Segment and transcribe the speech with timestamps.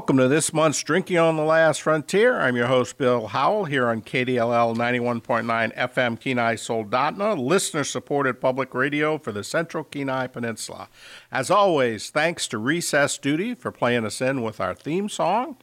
[0.00, 2.40] welcome to this month's Drinking on the Last Frontier.
[2.40, 8.72] I'm your host, Bill Howell, here on KDLL 91.9 FM Kenai Soldotna, listener supported public
[8.72, 10.88] radio for the Central Kenai Peninsula.
[11.30, 15.58] As always, thanks to Recess Duty for playing us in with our theme song.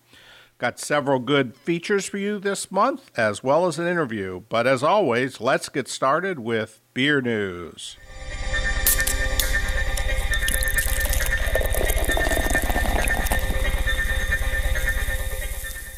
[0.59, 4.43] Got several good features for you this month, as well as an interview.
[4.49, 7.97] But as always, let's get started with beer news.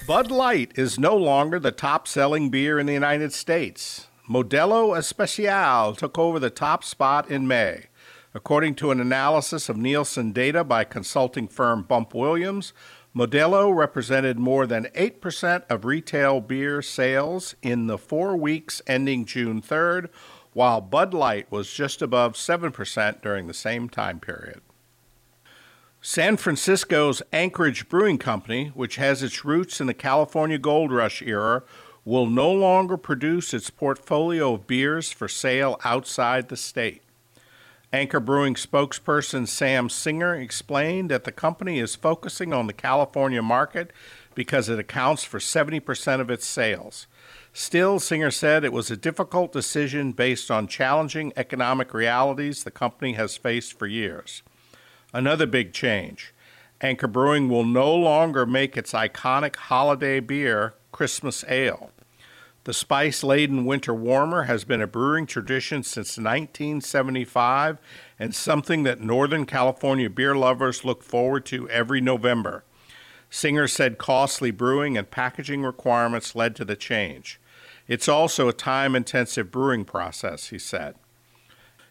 [0.10, 4.08] Bud Light is no longer the top selling beer in the United States.
[4.28, 7.90] Modelo Especial took over the top spot in May.
[8.34, 12.74] According to an analysis of Nielsen data by consulting firm Bump Williams,
[13.16, 19.62] Modelo represented more than 8% of retail beer sales in the four weeks ending June
[19.62, 20.10] 3rd,
[20.54, 24.62] while Bud Light was just above 7% during the same time period.
[26.12, 31.62] San Francisco's Anchor Brewing Company, which has its roots in the California Gold Rush era,
[32.04, 37.04] will no longer produce its portfolio of beers for sale outside the state.
[37.94, 43.94] Anchor Brewing spokesperson Sam Singer explained that the company is focusing on the California market
[44.34, 47.06] because it accounts for 70% of its sales.
[47.54, 53.14] Still, Singer said it was a difficult decision based on challenging economic realities the company
[53.14, 54.42] has faced for years.
[55.14, 56.34] Another big change
[56.82, 61.92] Anchor Brewing will no longer make its iconic holiday beer, Christmas Ale.
[62.66, 67.80] The spice laden winter warmer has been a brewing tradition since 1975
[68.20, 72.64] and something that Northern California beer lovers look forward to every November.
[73.30, 77.40] Singer said costly brewing and packaging requirements led to the change.
[77.88, 80.96] It's also a time intensive brewing process, he said.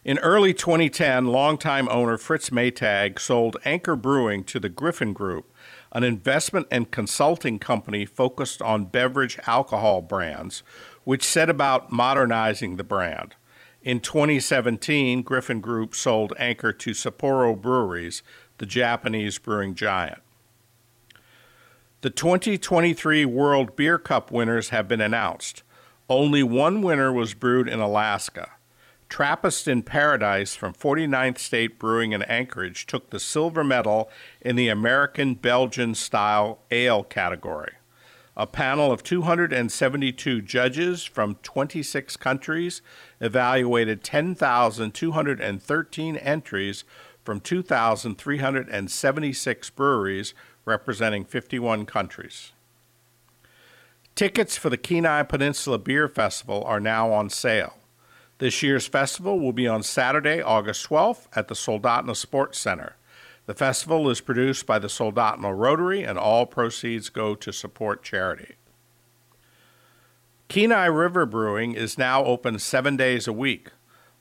[0.09, 5.53] In early 2010, longtime owner Fritz Maytag sold Anchor Brewing to the Griffin Group,
[5.91, 10.63] an investment and consulting company focused on beverage alcohol brands,
[11.03, 13.35] which set about modernizing the brand.
[13.83, 18.23] In 2017, Griffin Group sold Anchor to Sapporo Breweries,
[18.57, 20.23] the Japanese brewing giant.
[22.01, 25.61] The 2023 World Beer Cup winners have been announced.
[26.09, 28.53] Only one winner was brewed in Alaska.
[29.09, 34.69] Trappist in Paradise from 49th State Brewing in Anchorage took the silver medal in the
[34.69, 37.71] American Belgian style ale category.
[38.37, 42.83] A panel of 272 judges from 26 countries
[43.19, 46.83] evaluated 10,213 entries
[47.25, 52.51] from 2,376 breweries representing 51 countries.
[54.13, 57.78] Tickets for the Kenai Peninsula Beer Festival are now on sale.
[58.39, 62.95] This year's festival will be on Saturday, August 12th at the Soldotna Sports Center.
[63.47, 68.55] The festival is produced by the Soldotna Rotary, and all proceeds go to support charity.
[70.47, 73.71] Kenai River Brewing is now open seven days a week.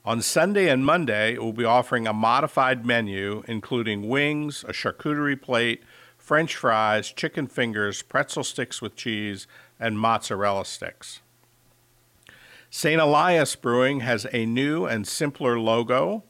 [0.05, 5.41] On Sunday and Monday, it will be offering a modified menu including wings, a charcuterie
[5.41, 5.85] plate,
[6.17, 9.47] French fries, chicken fingers, pretzel sticks with cheese,
[9.79, 11.21] and mozzarella sticks.
[12.71, 13.01] St.
[13.01, 16.25] Elias Brewing has a new and simpler logo.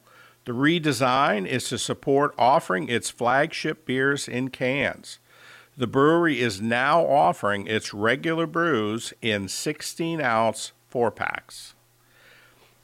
[0.45, 5.19] The redesign is to support offering its flagship beers in cans.
[5.77, 11.75] The brewery is now offering its regular brews in 16 ounce four packs.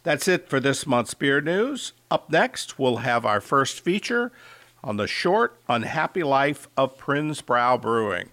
[0.03, 1.93] That's it for this month's beer news.
[2.11, 4.31] Up next, we'll have our first feature
[4.83, 8.29] on the short, unhappy life of Prinz-Brau Brewing.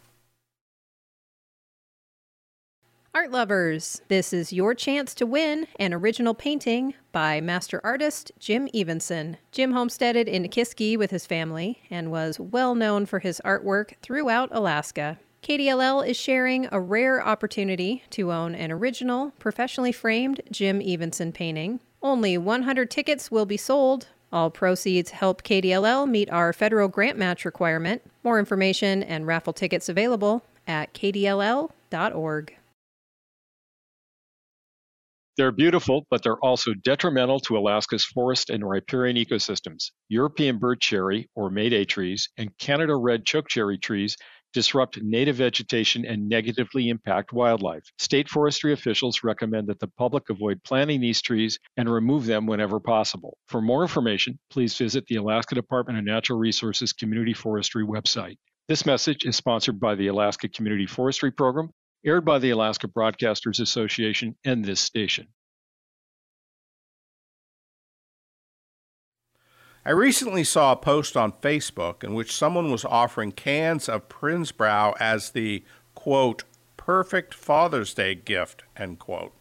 [3.14, 8.70] Art lovers, this is your chance to win an original painting by master artist Jim
[8.74, 9.36] Evenson.
[9.52, 14.48] Jim homesteaded in Nikiski with his family and was well known for his artwork throughout
[14.54, 15.20] Alaska.
[15.44, 21.82] KDLL is sharing a rare opportunity to own an original, professionally framed Jim Evenson painting.
[22.02, 24.08] Only 100 tickets will be sold.
[24.32, 28.04] All proceeds help KDLL meet our federal grant match requirement.
[28.24, 32.56] More information and raffle tickets available at kdll.org.
[35.38, 39.92] They're beautiful, but they're also detrimental to Alaska's forest and riparian ecosystems.
[40.10, 44.18] European bird cherry, or Mayday trees, and Canada red chokecherry trees
[44.54, 47.84] disrupt native vegetation and negatively impact wildlife.
[47.98, 52.82] State forestry officials recommend that the public avoid planting these trees and remove them whenever
[52.82, 53.38] possible.
[53.48, 58.36] For more information, please visit the Alaska Department of Natural Resources Community Forestry website.
[58.68, 61.70] This message is sponsored by the Alaska Community Forestry Program
[62.06, 65.28] aired by the Alaska Broadcasters Association and this station.
[69.84, 74.94] I recently saw a post on Facebook in which someone was offering cans of Prinz-Brau
[75.00, 75.64] as the
[75.96, 76.44] quote
[76.78, 79.34] perfect Father's Day gift end quote.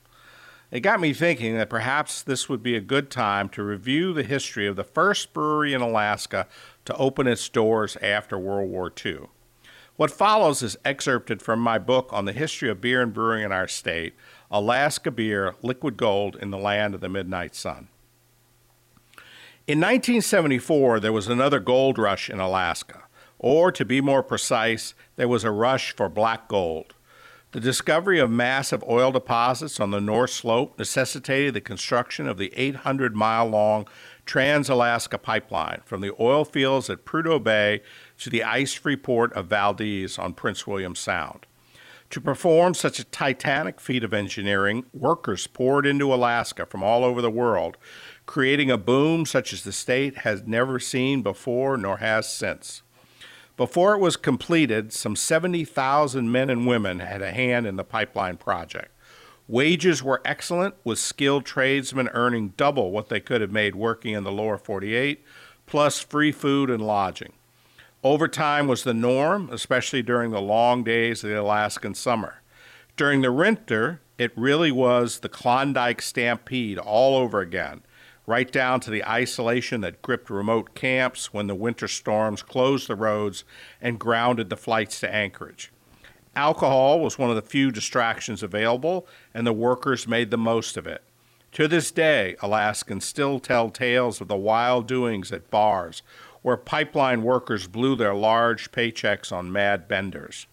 [0.71, 4.23] It got me thinking that perhaps this would be a good time to review the
[4.23, 6.47] history of the first brewery in Alaska
[6.85, 9.27] to open its doors after World War II.
[10.01, 13.53] What follows is excerpted from my book on the history of beer and brewing in
[13.53, 14.15] our state,
[14.51, 17.89] Alaska Beer Liquid Gold in the Land of the Midnight Sun.
[19.67, 23.03] In 1974, there was another gold rush in Alaska,
[23.39, 26.95] or to be more precise, there was a rush for black gold.
[27.53, 32.55] The discovery of massive oil deposits on the North Slope necessitated the construction of the
[32.55, 33.87] 800 mile long
[34.25, 37.83] Trans Alaska Pipeline from the oil fields at Prudhoe Bay
[38.21, 41.47] to the ice free port of Valdez on Prince William Sound.
[42.11, 47.23] To perform such a titanic feat of engineering, workers poured into Alaska from all over
[47.23, 47.77] the world,
[48.27, 52.83] creating a boom such as the state has never seen before nor has since.
[53.57, 58.39] Before it was completed, some 70,000 men and women had a hand in the pipeline
[58.39, 58.91] project.
[59.47, 64.25] Wages were excellent, with skilled tradesmen earning double what they could have made working in
[64.25, 65.25] the lower 48,
[65.67, 67.33] plus free food and lodging.
[68.03, 72.41] Overtime was the norm, especially during the long days of the Alaskan summer.
[72.97, 77.83] During the winter, it really was the Klondike stampede all over again,
[78.27, 82.97] right down to the isolation that gripped remote camps when the winter storms closed the
[82.97, 83.45] roads
[83.83, 85.71] and grounded the flights to Anchorage.
[86.35, 90.87] Alcohol was one of the few distractions available, and the workers made the most of
[90.87, 91.03] it.
[91.53, 96.03] To this day, Alaskans still tell tales of the wild doings at bars
[96.43, 100.47] where pipeline workers blew their large paychecks on mad benders.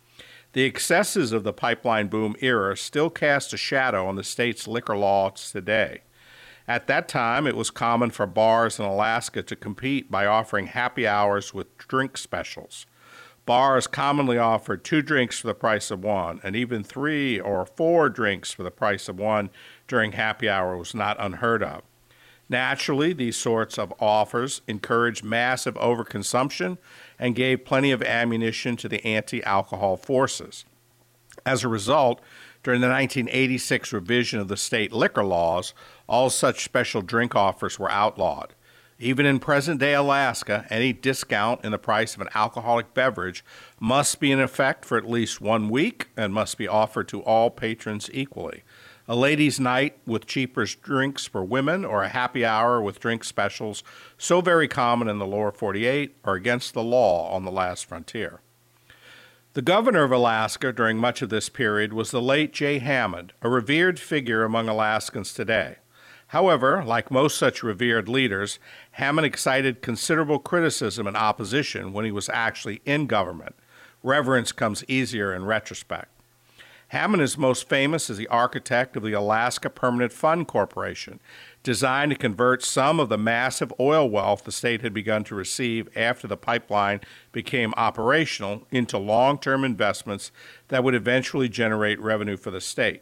[0.53, 4.97] The excesses of the pipeline boom era still cast a shadow on the state's liquor
[4.97, 6.01] laws today.
[6.67, 11.07] At that time, it was common for bars in Alaska to compete by offering happy
[11.07, 12.85] hours with drink specials.
[13.45, 18.09] Bars commonly offered two drinks for the price of one, and even three or four
[18.09, 19.49] drinks for the price of one
[19.87, 21.83] during happy hour was not unheard of.
[22.49, 26.77] Naturally, these sorts of offers encouraged massive overconsumption
[27.19, 30.65] and gave plenty of ammunition to the anti alcohol forces.
[31.45, 32.21] As a result,
[32.63, 35.73] during the 1986 revision of the state liquor laws,
[36.07, 38.53] all such special drink offers were outlawed.
[38.99, 43.45] Even in present day Alaska, any discount in the price of an alcoholic beverage
[43.79, 47.51] must be in effect for at least one week and must be offered to all
[47.51, 48.63] patrons equally
[49.07, 53.83] a ladies' night with cheaper drinks for women, or a happy hour with drink specials,
[54.17, 58.41] so very common in the lower 48, are against the law on the last frontier.
[59.53, 63.49] The governor of Alaska during much of this period was the late Jay Hammond, a
[63.49, 65.77] revered figure among Alaskans today.
[66.27, 68.59] However, like most such revered leaders,
[68.91, 73.55] Hammond excited considerable criticism and opposition when he was actually in government.
[74.03, 76.11] Reverence comes easier in retrospect.
[76.89, 81.19] Hammond is most famous as the architect of the Alaska Permanent Fund Corporation,
[81.61, 85.89] designed to convert some of the massive oil wealth the state had begun to receive
[85.97, 87.01] after the pipeline
[87.33, 90.31] became operational into long term investments
[90.69, 93.01] that would eventually generate revenue for the state.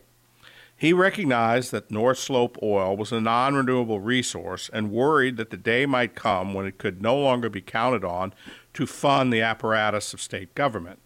[0.75, 5.57] He recognized that North Slope oil was a non renewable resource and worried that the
[5.57, 8.33] day might come when it could no longer be counted on
[8.73, 11.04] to fund the apparatus of state government.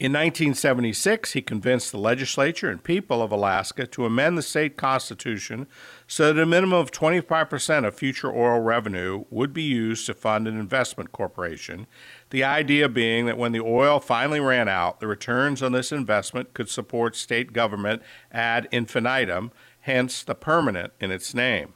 [0.00, 5.66] In 1976, he convinced the legislature and people of Alaska to amend the state constitution
[6.06, 10.46] so that a minimum of 25% of future oil revenue would be used to fund
[10.46, 11.88] an investment corporation.
[12.30, 16.54] The idea being that when the oil finally ran out, the returns on this investment
[16.54, 18.00] could support state government
[18.30, 19.50] ad infinitum,
[19.80, 21.74] hence the permanent in its name.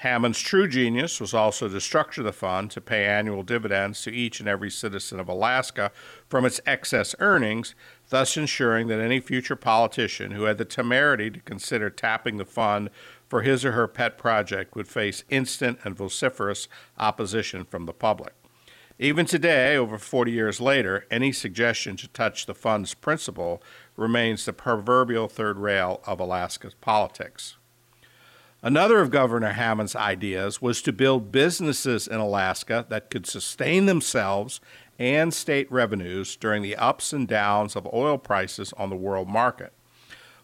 [0.00, 4.40] Hammond's true genius was also to structure the fund to pay annual dividends to each
[4.40, 5.92] and every citizen of Alaska
[6.26, 7.74] from its excess earnings,
[8.08, 12.88] thus ensuring that any future politician who had the temerity to consider tapping the fund
[13.28, 16.66] for his or her pet project would face instant and vociferous
[16.96, 18.32] opposition from the public.
[18.98, 23.62] Even today, over 40 years later, any suggestion to touch the fund's principle
[23.98, 27.58] remains the proverbial third rail of Alaska's politics.
[28.62, 34.60] Another of Governor Hammond's ideas was to build businesses in Alaska that could sustain themselves
[34.98, 39.72] and state revenues during the ups and downs of oil prices on the world market.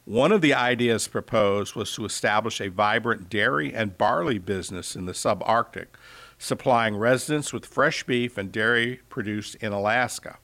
[0.06, 5.04] One of the ideas proposed was to establish a vibrant dairy and barley business in
[5.04, 5.88] the subarctic,
[6.38, 10.38] supplying residents with fresh beef and dairy produced in Alaska.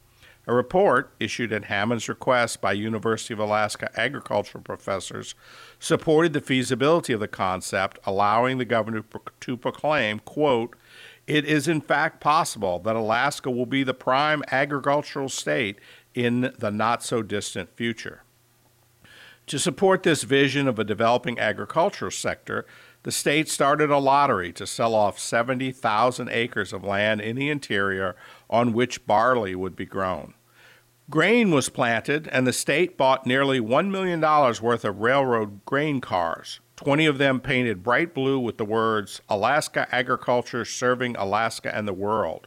[0.46, 5.37] A report issued at Hammond's request by University of Alaska agricultural professors
[5.78, 9.04] supported the feasibility of the concept, allowing the governor
[9.40, 10.75] to proclaim, quote,
[11.28, 15.78] it is in fact possible that Alaska will be the prime agricultural state
[16.14, 18.22] in the not so distant future.
[19.46, 22.66] To support this vision of a developing agricultural sector,
[23.02, 28.14] the state started a lottery to sell off 70,000 acres of land in the interior
[28.52, 30.35] on which barley would be grown.
[31.11, 36.61] Grain was planted, and the state bought nearly $1 million worth of railroad grain cars,
[36.76, 41.92] 20 of them painted bright blue with the words Alaska Agriculture Serving Alaska and the
[41.92, 42.47] World.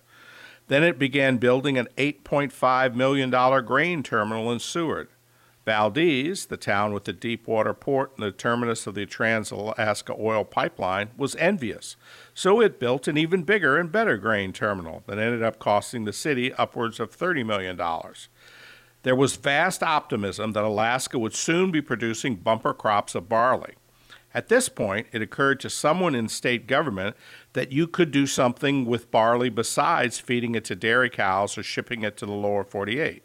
[0.67, 3.29] Then it began building an $8.5 million
[3.65, 5.09] grain terminal in Seward.
[5.65, 10.13] Valdez, the town with the deep water port and the terminus of the Trans Alaska
[10.17, 11.95] Oil Pipeline, was envious,
[12.35, 16.13] so it built an even bigger and better grain terminal that ended up costing the
[16.13, 17.81] city upwards of $30 million.
[19.01, 23.73] There was vast optimism that Alaska would soon be producing bumper crops of barley.
[24.35, 27.15] At this point, it occurred to someone in state government
[27.53, 32.03] that you could do something with barley besides feeding it to dairy cows or shipping
[32.03, 33.24] it to the lower 48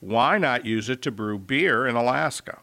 [0.00, 2.60] why not use it to brew beer in Alaska?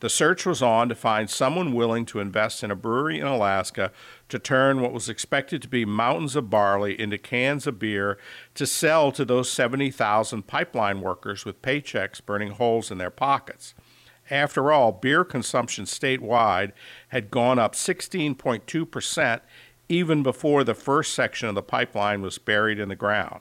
[0.00, 3.90] The search was on to find someone willing to invest in a brewery in Alaska
[4.28, 8.18] to turn what was expected to be mountains of barley into cans of beer
[8.54, 13.72] to sell to those 70,000 pipeline workers with paychecks burning holes in their pockets.
[14.30, 16.72] After all, beer consumption statewide
[17.08, 19.40] had gone up 16.2%
[19.88, 23.40] even before the first section of the pipeline was buried in the ground.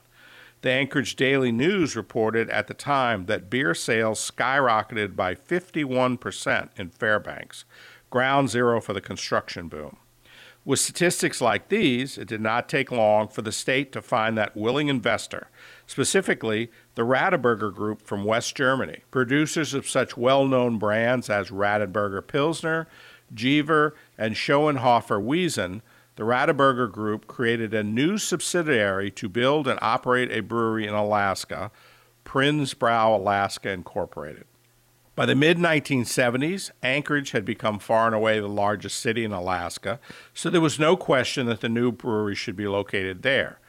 [0.64, 6.90] The Anchorage Daily News reported at the time that beer sales skyrocketed by 51% in
[6.90, 7.66] Fairbanks,
[8.10, 9.98] ground zero for the construction boom.
[10.64, 14.56] With statistics like these, it did not take long for the state to find that
[14.56, 15.50] willing investor,
[15.86, 22.26] specifically the Radeberger Group from West Germany, producers of such well known brands as Radeberger
[22.26, 22.88] Pilsner,
[23.34, 25.82] Jever, and Schöfferhofer Weizen,
[26.16, 31.72] the Radeberger Group created a new subsidiary to build and operate a brewery in Alaska,
[32.24, 34.46] Prinz-Brau Alaska Incorporated.
[35.16, 40.00] By the mid 1970s, Anchorage had become far and away the largest city in Alaska,
[40.34, 43.60] so there was no question that the new brewery should be located there.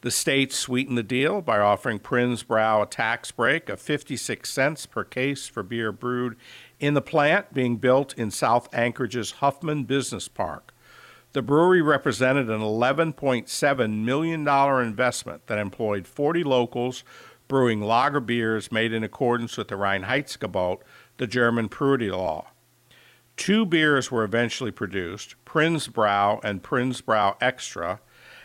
[0.00, 5.02] The state sweetened the deal by offering Prinz-Brau a tax break of 56 cents per
[5.02, 6.36] case for beer brewed
[6.78, 10.72] in the plant being built in South Anchorage's Huffman Business Park.
[11.38, 14.48] The brewery represented an $11.7 million
[14.84, 17.04] investment that employed 40 locals
[17.46, 20.78] brewing lager beers made in accordance with the Reinheitsgebot,
[21.18, 22.48] the German purity law.
[23.36, 28.00] Two beers were eventually produced, Prinz-Brau and Prinz-Brau Extra,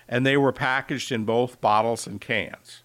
[0.07, 2.83] and they were packaged in both bottles and cans.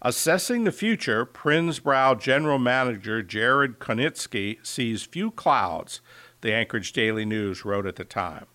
[0.00, 6.00] Assessing the future, Prinz-Brau General Manager Jared Konitsky sees few clouds,
[6.40, 8.46] the Anchorage Daily News wrote at the time.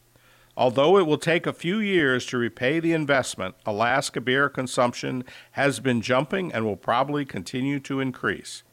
[0.59, 5.79] Although it will take a few years to repay the investment, Alaska beer consumption has
[5.79, 8.63] been jumping and will probably continue to increase.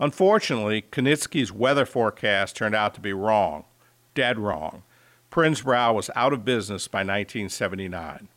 [0.00, 3.66] Unfortunately, Konitsky's weather forecast turned out to be wrong,
[4.14, 4.84] dead wrong.
[5.28, 8.28] Prinz-Brau was out of business by 1979.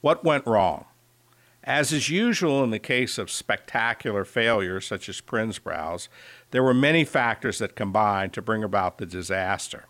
[0.00, 0.84] What went wrong?
[1.64, 6.08] As is usual in the case of spectacular failures such as Prinz-Brau's,
[6.52, 9.86] there were many factors that combined to bring about the disaster.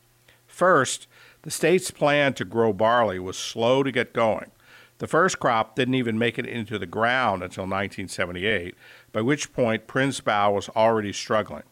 [0.55, 1.09] First,
[1.43, 4.53] the state's plan to grow barley was slow to get going.
[4.99, 8.77] The first crop didn't even make it into the ground until 1978,
[9.11, 11.65] by which point Prinz-Brau was already struggling.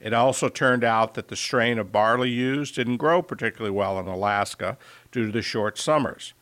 [0.00, 4.08] It also turned out that the strain of barley used didn't grow particularly well in
[4.08, 4.78] Alaska
[5.12, 6.34] due to the short summers.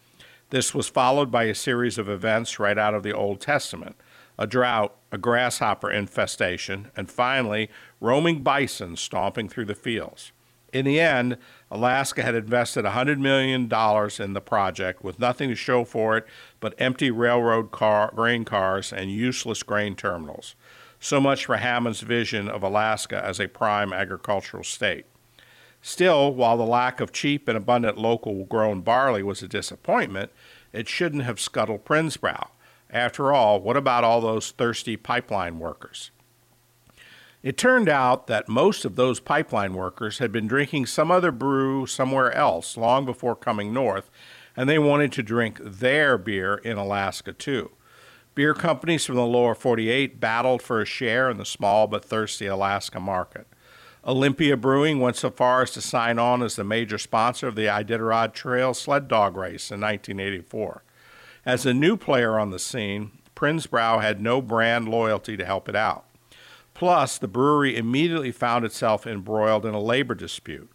[0.48, 3.96] This was followed by a series of events right out of the Old Testament
[4.38, 7.68] a drought, a grasshopper infestation, and finally,
[8.00, 10.32] roaming bison stomping through the fields.
[10.72, 11.36] In the end,
[11.70, 16.26] Alaska had invested $100 million in the project with nothing to show for it
[16.60, 20.54] but empty railroad car, grain cars and useless grain terminals.
[20.98, 25.04] So much for Hammond's vision of Alaska as a prime agricultural state.
[25.82, 30.30] Still, while the lack of cheap and abundant local grown barley was a disappointment,
[30.72, 32.50] it shouldn't have scuttled Prinz-Brau.
[32.88, 36.12] After all, what about all those thirsty pipeline workers?
[37.42, 41.86] It turned out that most of those pipeline workers had been drinking some other brew
[41.86, 44.10] somewhere else long before coming north,
[44.56, 47.72] and they wanted to drink their beer in Alaska too.
[48.36, 52.46] Beer companies from the lower 48 battled for a share in the small but thirsty
[52.46, 53.48] Alaska market.
[54.04, 57.66] Olympia Brewing went so far as to sign on as the major sponsor of the
[57.66, 60.84] Iditarod Trail sled dog race in 1984.
[61.44, 65.76] As a new player on the scene, Prinz-Brau had no brand loyalty to help it
[65.76, 66.04] out.
[66.74, 70.70] Plus, the brewery immediately found itself embroiled in a labor dispute.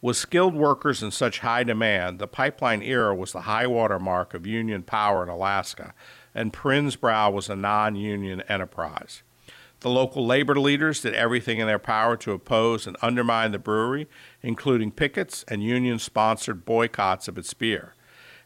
[0.00, 4.34] With skilled workers in such high demand, the pipeline era was the high water mark
[4.34, 5.94] of union power in Alaska,
[6.34, 9.22] and Prinz-Brau was a non union enterprise.
[9.80, 14.08] The local labor leaders did everything in their power to oppose and undermine the brewery,
[14.42, 17.94] including pickets and union sponsored boycotts of its beer.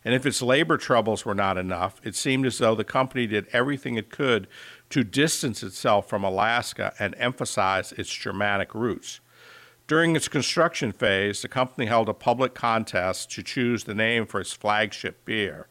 [0.05, 3.47] And if its labor troubles were not enough, it seemed as though the company did
[3.53, 4.47] everything it could
[4.91, 9.21] to distance itself from Alaska and emphasize its Germanic roots.
[9.87, 14.41] During its construction phase, the company held a public contest to choose the name for
[14.41, 15.67] its flagship beer.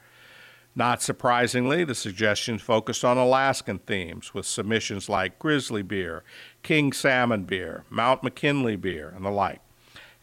[0.76, 6.24] Not surprisingly, the suggestions focused on Alaskan themes, with submissions like Grizzly Beer,
[6.62, 9.62] King Salmon Beer, Mount McKinley Beer, and the like.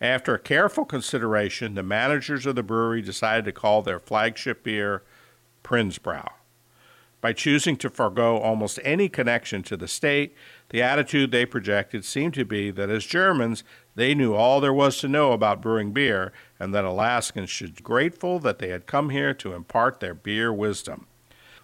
[0.01, 5.03] After a careful consideration, the managers of the brewery decided to call their flagship beer
[5.63, 6.31] Prinz-Brau.
[7.25, 10.37] By choosing to forego almost any connection to the state,
[10.69, 14.99] the attitude they projected seemed to be that as Germans, they knew all there was
[14.99, 19.09] to know about brewing beer, and that Alaskans should be grateful that they had come
[19.09, 21.07] here to impart their beer wisdom.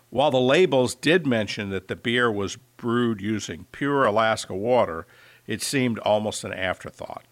[0.08, 5.06] While the labels did mention that the beer was brewed using pure Alaska water,
[5.46, 7.26] it seemed almost an afterthought.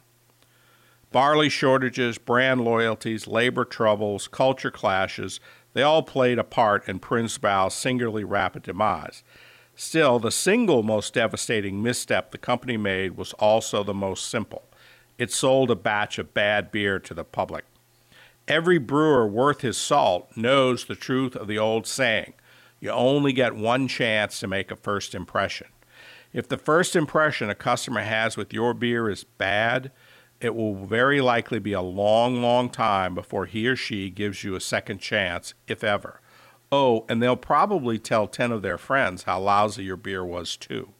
[1.10, 5.40] Barley shortages, brand loyalties, labor troubles, culture clashes,
[5.78, 9.22] they all played a part in Prinz-Brau's singularly rapid demise.
[9.76, 14.64] Still, the single most devastating misstep the company made was also the most simple.
[15.18, 17.64] It sold a batch of bad beer to the public.
[18.48, 22.34] Every brewer worth his salt knows the truth of the old saying
[22.80, 25.68] you only get one chance to make a first impression.
[26.32, 29.92] If the first impression a customer has with your beer is bad,
[30.40, 34.54] it will very likely be a long, long time before he or she gives you
[34.54, 36.20] a second chance, if ever.
[36.70, 40.90] Oh, and they'll probably tell 10 of their friends how lousy your beer was, too.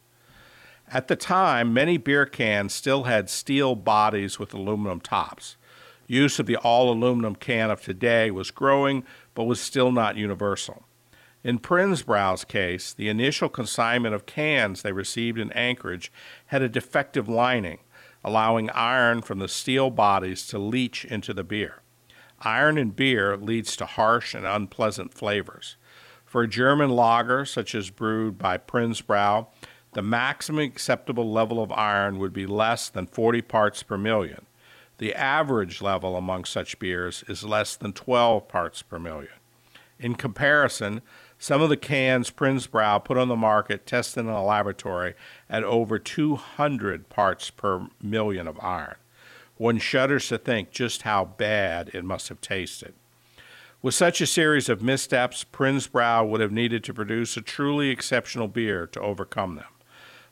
[0.91, 5.55] At the time, many beer cans still had steel bodies with aluminum tops.
[6.07, 9.03] Use of the all aluminum can of today was growing,
[9.35, 10.85] but was still not universal.
[11.43, 16.11] In Prinz-Brau's case, the initial consignment of cans they received in Anchorage
[16.47, 17.77] had a defective lining
[18.23, 21.81] allowing iron from the steel bodies to leach into the beer.
[22.41, 25.75] Iron in beer leads to harsh and unpleasant flavors.
[26.25, 29.47] For a German lager, such as brewed by Prinz-Brau,
[29.93, 34.45] the maximum acceptable level of iron would be less than 40 parts per million.
[34.99, 39.33] The average level among such beers is less than 12 parts per million.
[39.97, 41.01] In comparison,
[41.41, 45.15] some of the cans Prinz-Brau put on the market tested in a laboratory
[45.49, 48.95] at over 200 parts per million of iron.
[49.55, 52.93] One shudders to think just how bad it must have tasted.
[53.81, 58.49] With such a series of missteps, Prinz-Brau would have needed to produce a truly exceptional
[58.49, 59.65] beer to overcome them.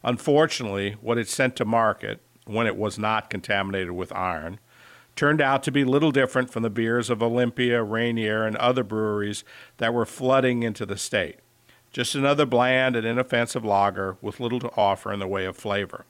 [0.03, 4.59] Unfortunately, what it sent to market, when it was not contaminated with iron,
[5.17, 9.43] turned out to be little different from the beers of Olympia, Rainier, and other breweries
[9.77, 11.39] that were flooding into the state.
[11.91, 16.05] Just another bland and inoffensive lager with little to offer in the way of flavor.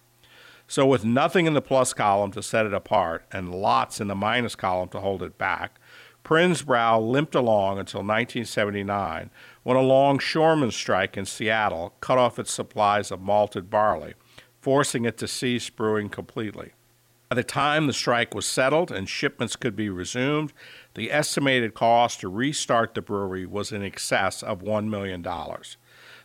[0.68, 4.16] So, with nothing in the plus column to set it apart and lots in the
[4.16, 5.80] minus column to hold it back,
[6.24, 9.30] Prinz-Brau limped along until 1979
[9.64, 14.16] when a longshoreman strike in Seattle cut off its supplies of malted barley,
[14.60, 16.74] forcing it to cease brewing completely.
[17.30, 20.54] By the time the strike was settled and shipments could be resumed,
[20.94, 25.22] the estimated cost to restart the brewery was in excess of $1 million.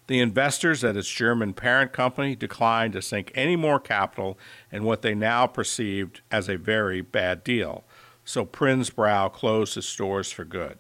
[0.07, 4.39] The investors at its German parent company declined to sink any more capital
[4.71, 7.85] in what they now perceived as a very bad deal,
[8.25, 10.79] so Prinz-Brau closed its doors for good.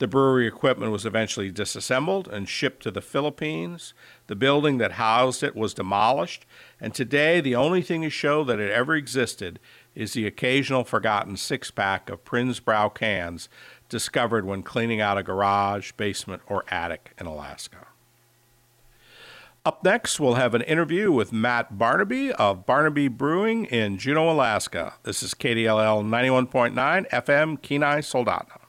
[0.00, 3.92] The brewery equipment was eventually disassembled and shipped to the Philippines.
[4.28, 6.46] The building that housed it was demolished,
[6.80, 9.60] and today the only thing to show that it ever existed
[9.94, 13.50] is the occasional forgotten six pack of Prinz-Brau cans
[13.90, 17.86] discovered when cleaning out a garage, basement, or attic in Alaska.
[19.66, 24.94] Up next, we'll have an interview with Matt Barnaby of Barnaby Brewing in Juneau, Alaska.
[25.02, 28.59] This is KDLL 91.9 FM Kenai Soldotna.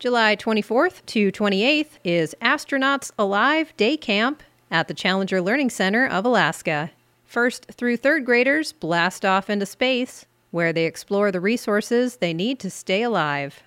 [0.00, 6.24] July 24th to 28th is Astronauts Alive Day Camp at the Challenger Learning Center of
[6.24, 6.90] Alaska.
[7.26, 12.58] First through third graders blast off into space, where they explore the resources they need
[12.60, 13.62] to stay alive.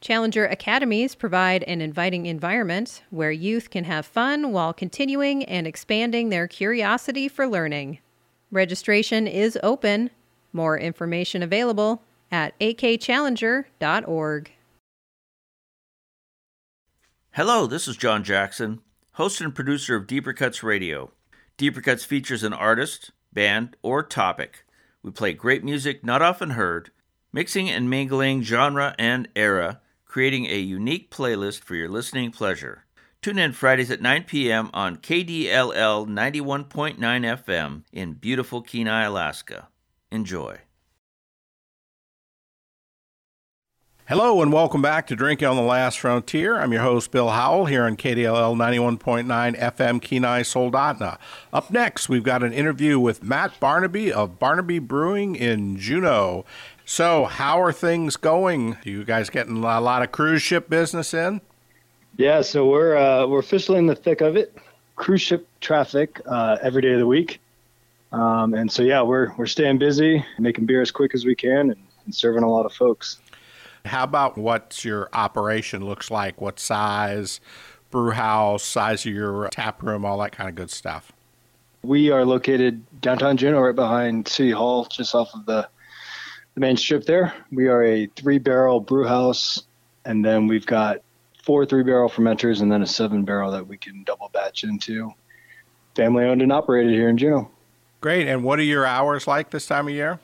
[0.00, 6.30] Challenger Academies provide an inviting environment where youth can have fun while continuing and expanding
[6.30, 7.98] their curiosity for learning.
[8.50, 10.08] Registration is open.
[10.50, 12.00] More information available
[12.32, 14.53] at akchallenger.org.
[17.36, 18.80] Hello, this is John Jackson,
[19.14, 21.10] host and producer of Deeper Cuts Radio.
[21.56, 24.64] Deeper Cuts features an artist, band, or topic.
[25.02, 26.92] We play great music not often heard,
[27.32, 32.84] mixing and mingling genre and era creating a unique playlist for your listening pleasure.
[33.20, 34.70] Tune in Fridays at 9 p.m.
[34.72, 39.66] on KDLL 91.9 FM in beautiful Kenai, Alaska.
[40.12, 40.60] Enjoy.
[44.06, 46.58] Hello and welcome back to Drinking on the Last Frontier.
[46.60, 51.16] I'm your host, Bill Howell, here on KDLL 91.9 FM Kenai Soldotna.
[51.54, 56.44] Up next, we've got an interview with Matt Barnaby of Barnaby Brewing in Juneau.
[56.84, 58.74] So, how are things going?
[58.74, 61.40] Are you guys getting a lot of cruise ship business in?
[62.18, 64.54] Yeah, so we're uh, we're officially in the thick of it.
[64.96, 67.40] Cruise ship traffic uh, every day of the week,
[68.12, 71.70] um, and so yeah, we're we're staying busy, making beer as quick as we can,
[71.70, 73.18] and, and serving a lot of folks.
[73.84, 76.40] How about what your operation looks like?
[76.40, 77.40] What size,
[77.90, 81.12] brew house, size of your tap room, all that kind of good stuff.
[81.82, 85.68] We are located downtown Juneau, right behind City Hall, just off of the
[86.54, 87.34] the main strip there.
[87.50, 89.64] We are a three barrel brew house,
[90.04, 91.02] and then we've got
[91.42, 95.12] four three barrel fermenters and then a seven barrel that we can double batch into.
[95.94, 97.50] Family owned and operated here in Juneau.
[98.00, 98.26] Great.
[98.28, 100.18] And what are your hours like this time of year?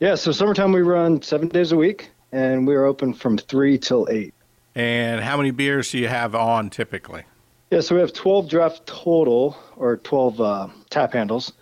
[0.00, 4.08] Yeah, so summertime we run seven days a week, and we're open from three till
[4.10, 4.34] eight.
[4.74, 7.22] And how many beers do you have on typically?
[7.70, 11.52] Yeah, so we have 12 draft total, or 12 uh, tap handles.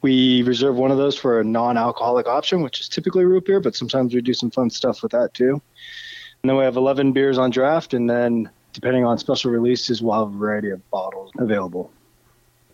[0.00, 3.76] We reserve one of those for a non-alcoholic option, which is typically root beer, but
[3.76, 5.60] sometimes we do some fun stuff with that too.
[6.42, 10.26] And then we have 11 beers on draft, and then depending on special releases, we'll
[10.26, 11.90] have a variety of bottles available.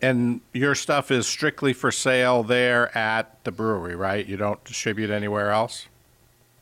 [0.01, 4.25] And your stuff is strictly for sale there at the brewery, right?
[4.25, 5.87] You don't distribute anywhere else?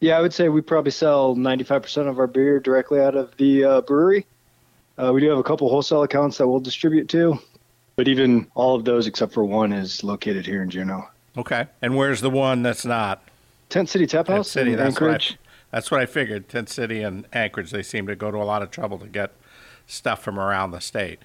[0.02, 3.64] Yeah, I would say we probably sell 95% of our beer directly out of the
[3.64, 4.26] uh, brewery.
[4.98, 7.40] Uh, we do have a couple wholesale accounts that we'll distribute to,
[7.96, 11.08] but even all of those except for one is located here in Juneau.
[11.38, 11.68] Okay.
[11.84, 13.22] And where's the one that's not?
[13.70, 15.32] Tent City Tap House Tent City, in that's Anchorage.
[15.32, 16.50] What I, that's what I figured.
[16.50, 19.32] Tent City and Anchorage, they seem to go to a lot of trouble to get
[19.86, 21.20] stuff from around the state.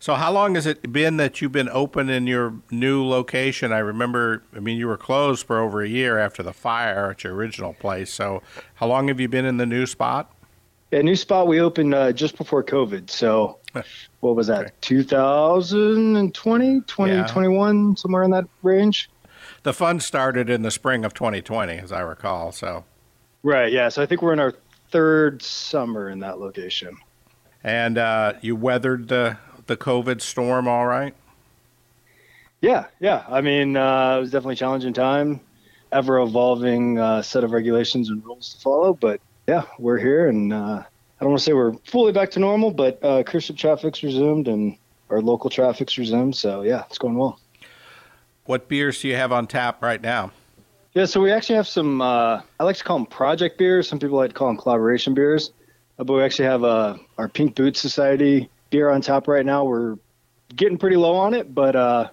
[0.00, 3.72] So, how long has it been that you've been open in your new location?
[3.72, 7.24] I remember, I mean, you were closed for over a year after the fire at
[7.24, 8.12] your original place.
[8.12, 8.42] So,
[8.76, 10.30] how long have you been in the new spot?
[10.92, 13.10] Yeah, new spot we opened uh, just before COVID.
[13.10, 13.58] So,
[14.20, 14.66] what was that?
[14.66, 14.72] Okay.
[14.80, 19.10] 2020, 2021, somewhere in that range.
[19.64, 22.52] The fun started in the spring of 2020, as I recall.
[22.52, 22.84] So,
[23.42, 23.72] Right.
[23.72, 23.88] Yeah.
[23.88, 24.54] So I think we're in our
[24.90, 26.96] third summer in that location.
[27.64, 29.36] and uh, you weathered the
[29.68, 31.14] the COVID storm all right.
[32.60, 32.86] Yeah.
[32.98, 33.24] Yeah.
[33.28, 35.40] I mean, uh, it was definitely a challenging time,
[35.92, 38.92] ever evolving uh, set of regulations and rules to follow.
[38.92, 40.84] But yeah, we're here, and uh, I
[41.20, 44.48] don't want to say we're fully back to normal, but uh, cruise ship traffic's resumed
[44.48, 44.76] and
[45.08, 46.36] our local traffic's resumed.
[46.36, 47.38] So yeah, it's going well.
[48.44, 50.32] What beers do you have on tap right now?
[50.94, 52.00] Yeah, so we actually have some.
[52.00, 53.88] Uh, I like to call them project beers.
[53.88, 55.52] Some people like to call them collaboration beers.
[55.98, 59.64] Uh, but we actually have uh, our Pink Boot Society beer on tap right now.
[59.64, 59.96] We're
[60.54, 62.08] getting pretty low on it, but uh,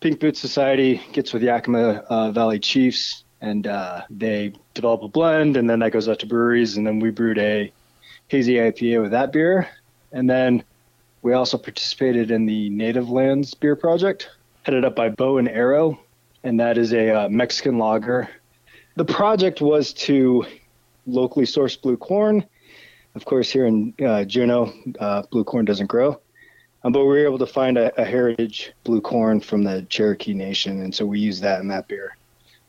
[0.00, 5.56] Pink Boot Society gets with Yakima uh, Valley Chiefs, and uh, they develop a blend,
[5.56, 7.72] and then that goes out to breweries, and then we brewed a
[8.28, 9.68] hazy IPA with that beer,
[10.12, 10.64] and then
[11.22, 14.30] we also participated in the Native Lands Beer Project,
[14.62, 16.00] headed up by Bow and Arrow,
[16.44, 18.28] and that is a uh, Mexican lager.
[18.96, 20.46] The project was to
[21.06, 22.44] locally source blue corn.
[23.14, 26.20] Of course, here in uh, Juneau, uh, blue corn doesn't grow,
[26.84, 30.34] um, but we were able to find a, a heritage blue corn from the Cherokee
[30.34, 32.16] Nation, and so we use that in that beer.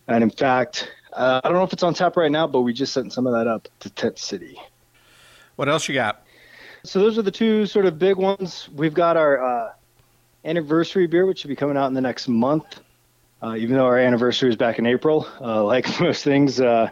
[0.07, 2.73] And in fact, uh, I don't know if it's on tap right now, but we
[2.73, 4.57] just sent some of that up to Tent City.
[5.57, 6.25] What else you got?
[6.83, 8.67] So those are the two sort of big ones.
[8.73, 9.73] We've got our uh,
[10.43, 12.79] anniversary beer, which should be coming out in the next month.
[13.43, 16.89] Uh, even though our anniversary is back in April, uh, like most things, uh,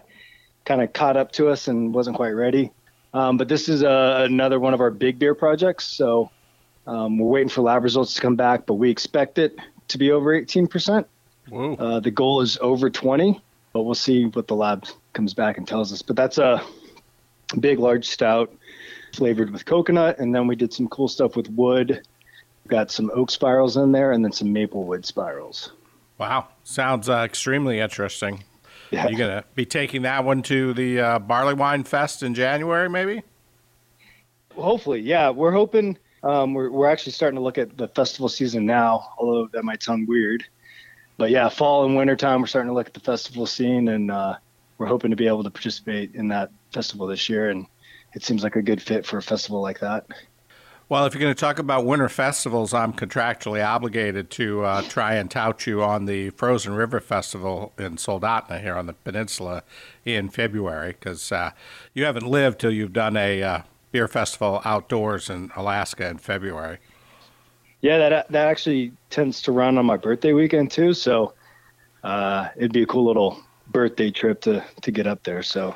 [0.65, 2.71] kind of caught up to us and wasn't quite ready.
[3.13, 5.85] Um, but this is uh, another one of our big beer projects.
[5.85, 6.31] So
[6.87, 9.55] Um, we're waiting for lab results to come back, but we expect it
[9.89, 11.05] to be over 18%.
[11.49, 11.75] Whoa.
[11.75, 13.39] Uh, the goal is over 20,
[13.73, 16.01] but we'll see what the lab comes back and tells us.
[16.01, 16.63] But that's a
[17.59, 18.51] big, large stout
[19.13, 22.01] flavored with coconut, and then we did some cool stuff with wood.
[22.67, 25.71] Got some oak spirals in there, and then some maple wood spirals.
[26.17, 26.47] Wow.
[26.63, 28.43] Sounds uh, extremely interesting.
[28.91, 29.07] Yeah.
[29.07, 32.89] You going to be taking that one to the uh, Barley Wine Fest in January,
[32.89, 33.21] maybe?
[34.55, 35.29] Hopefully, yeah.
[35.29, 35.97] We're hoping.
[36.21, 39.81] Um, we're we're actually starting to look at the festival season now, although that might
[39.81, 40.43] sound weird.
[41.17, 44.09] But yeah, fall and winter time, we're starting to look at the festival scene, and
[44.11, 44.35] uh,
[44.77, 47.49] we're hoping to be able to participate in that festival this year.
[47.49, 47.67] And
[48.13, 50.07] it seems like a good fit for a festival like that.
[50.89, 55.13] Well, if you're going to talk about winter festivals, I'm contractually obligated to uh, try
[55.13, 59.61] and tout you on the Frozen River Festival in Soldotna here on the peninsula
[60.03, 61.51] in February, because uh,
[61.93, 66.79] you haven't lived till you've done a uh, beer festival outdoors in Alaska in February.
[67.81, 71.35] Yeah, that that actually tends to run on my birthday weekend too, so
[72.03, 75.43] uh, it'd be a cool little birthday trip to to get up there.
[75.43, 75.75] So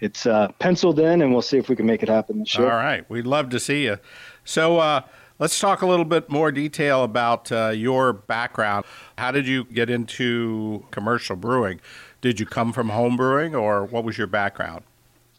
[0.00, 2.70] it's uh, penciled in, and we'll see if we can make it happen this year.
[2.70, 3.98] All right, we'd love to see you.
[4.46, 5.02] So uh,
[5.40, 8.86] let's talk a little bit more detail about uh, your background.
[9.18, 11.80] How did you get into commercial brewing?
[12.20, 14.84] Did you come from home brewing, or what was your background?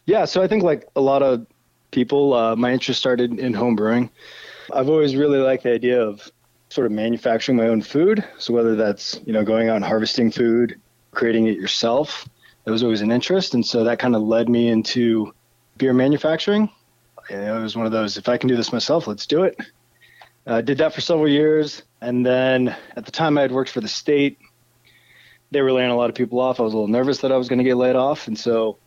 [0.04, 1.46] Yeah, so I think like a lot of
[1.90, 4.10] people, uh, my interest started in home brewing.
[4.74, 6.30] I've always really liked the idea of
[6.68, 8.22] sort of manufacturing my own food.
[8.38, 10.78] So whether that's you know going out and harvesting food,
[11.12, 12.28] creating it yourself,
[12.64, 15.32] that was always an interest, and so that kind of led me into
[15.78, 16.70] beer manufacturing.
[17.30, 19.58] It was one of those, if I can do this myself, let's do it.
[20.46, 21.82] Uh, did that for several years.
[22.00, 24.38] And then at the time I had worked for the state,
[25.50, 26.58] they were laying a lot of people off.
[26.58, 28.28] I was a little nervous that I was going to get laid off.
[28.28, 28.78] And so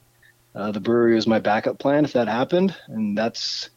[0.55, 2.75] uh, the brewery was my backup plan if that happened.
[2.87, 3.69] And that's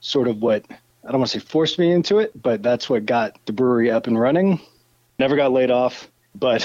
[0.00, 3.06] sort of what, I don't want to say forced me into it, but that's what
[3.06, 4.60] got the brewery up and running.
[5.18, 6.08] Never got laid off.
[6.34, 6.64] But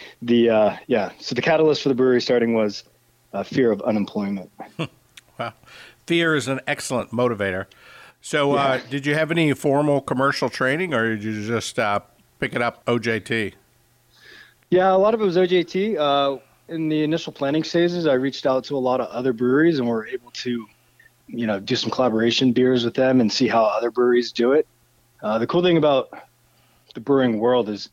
[0.22, 2.84] the, uh, yeah, so the catalyst for the brewery starting was
[3.32, 4.50] uh, fear of unemployment.
[5.38, 5.54] Wow.
[6.06, 7.66] Fear is an excellent motivator.
[8.20, 12.00] So, uh, did you have any formal commercial training, or did you just uh,
[12.38, 13.54] pick it up OJT?
[14.70, 15.98] Yeah, a lot of it was OJT.
[15.98, 19.78] Uh, in the initial planning phases, I reached out to a lot of other breweries
[19.78, 20.66] and we were able to,
[21.26, 24.66] you know, do some collaboration beers with them and see how other breweries do it.
[25.22, 26.08] Uh, the cool thing about
[26.94, 27.90] the brewing world is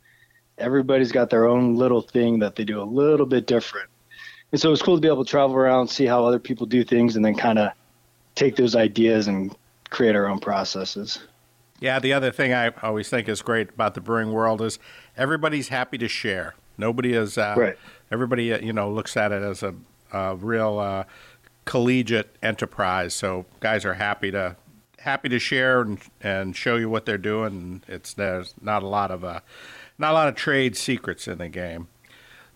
[0.58, 3.90] everybody's got their own little thing that they do a little bit different.
[4.52, 6.84] And so it's cool to be able to travel around, see how other people do
[6.84, 7.72] things, and then kind of
[8.40, 9.54] take those ideas and
[9.90, 11.20] create our own processes.
[11.80, 14.80] Yeah, the other thing I always think is great about the brewing world is
[15.18, 16.56] everybody's happy to share.
[16.78, 17.78] Nobody is, uh, Right.
[18.12, 19.76] everybody, uh, you know, looks at it as a,
[20.12, 21.04] a real uh,
[21.66, 23.14] collegiate enterprise.
[23.14, 24.56] So guys are happy to
[25.00, 27.82] happy to share and, and show you what they're doing.
[27.88, 29.40] It's there's not a lot of uh,
[29.98, 31.88] not a lot of trade secrets in the game.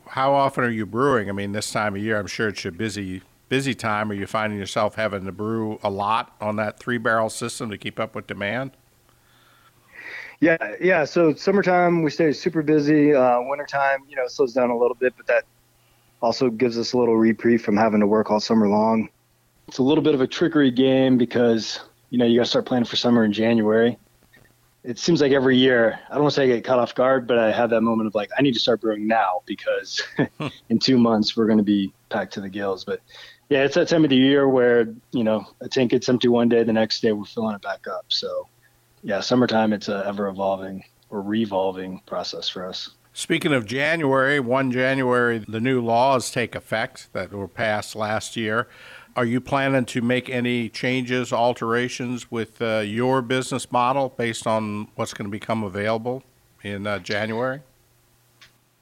[0.09, 1.29] How often are you brewing?
[1.29, 4.11] I mean, this time of year, I'm sure it's a busy busy time.
[4.11, 7.77] Are you finding yourself having to brew a lot on that three barrel system to
[7.77, 8.71] keep up with demand?
[10.39, 11.05] Yeah, yeah.
[11.05, 13.13] So summertime we stay super busy.
[13.13, 15.45] Uh, wintertime, you know, slows down a little bit, but that
[16.21, 19.09] also gives us a little reprieve from having to work all summer long.
[19.67, 21.79] It's a little bit of a trickery game because
[22.09, 23.97] you know you got to start planning for summer in January.
[24.83, 27.25] It seems like every year, I don't want to say I get caught off guard,
[27.25, 30.03] but I have that moment of like, I need to start brewing now because
[30.69, 32.83] in two months we're going to be packed to the gills.
[32.83, 32.99] But
[33.53, 36.49] yeah, it's that time of the year where you know a tank gets empty one
[36.49, 38.05] day, the next day we're filling it back up.
[38.07, 38.47] So
[39.03, 42.89] yeah, summertime it's a ever evolving or revolving process for us.
[43.13, 48.67] Speaking of January, 1 January, the new laws take effect that were passed last year.
[49.15, 54.87] Are you planning to make any changes, alterations with uh, your business model based on
[54.95, 56.23] what's going to become available
[56.63, 57.61] in uh, January?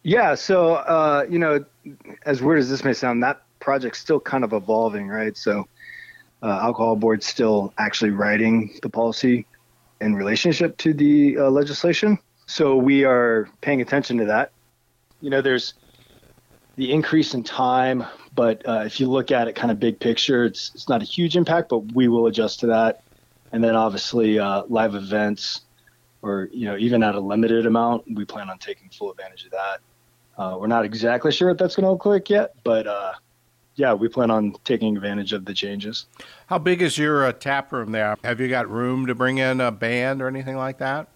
[0.03, 1.65] Yeah, so uh, you know,
[2.25, 5.38] as weird as this may sound, that project's still kind of evolving, right?
[5.38, 5.67] So,
[6.43, 9.45] uh, alcohol board's still actually writing the policy
[10.02, 12.17] in relationship to the uh, legislation.
[12.47, 14.52] So we are paying attention to that.
[15.21, 15.76] You know, there's
[16.76, 20.45] the increase in time, but uh, if you look at it kind of big picture,
[20.45, 23.04] it's it's not a huge impact, but we will adjust to that.
[23.52, 25.62] And then obviously uh, live events,
[26.21, 29.52] or you know, even at a limited amount, we plan on taking full advantage of
[29.52, 29.80] that.
[30.38, 33.13] Uh, we're not exactly sure what that's going to look like yet, but uh,
[33.75, 36.05] yeah, we plan on taking advantage of the changes.
[36.47, 38.17] How big is your uh, tap room there?
[38.23, 41.07] Have you got room to bring in a band or anything like that?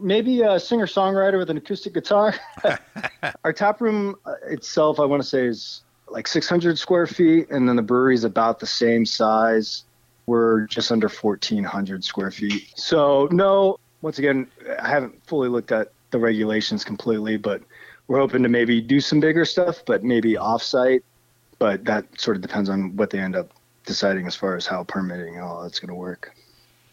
[0.00, 2.34] Maybe a singer songwriter with an acoustic guitar.
[3.44, 7.68] Our tap room uh, itself, I want to say, is like 600 square feet, and
[7.68, 9.84] then the brewery is about the same size.
[10.26, 12.70] We're just under 1,400 square feet.
[12.76, 14.46] So, no, once again,
[14.80, 17.62] I haven't fully looked at the regulations completely, but
[18.06, 21.02] we're hoping to maybe do some bigger stuff, but maybe offsite.
[21.58, 23.50] But that sort of depends on what they end up
[23.84, 26.34] deciding as far as how permitting and all that's going to work.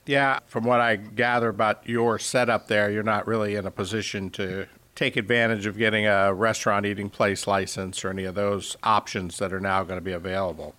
[0.06, 4.30] Yeah, from what I gather about your setup there, you're not really in a position
[4.32, 9.38] to take advantage of getting a restaurant eating place license or any of those options
[9.40, 10.74] that are now going to be available.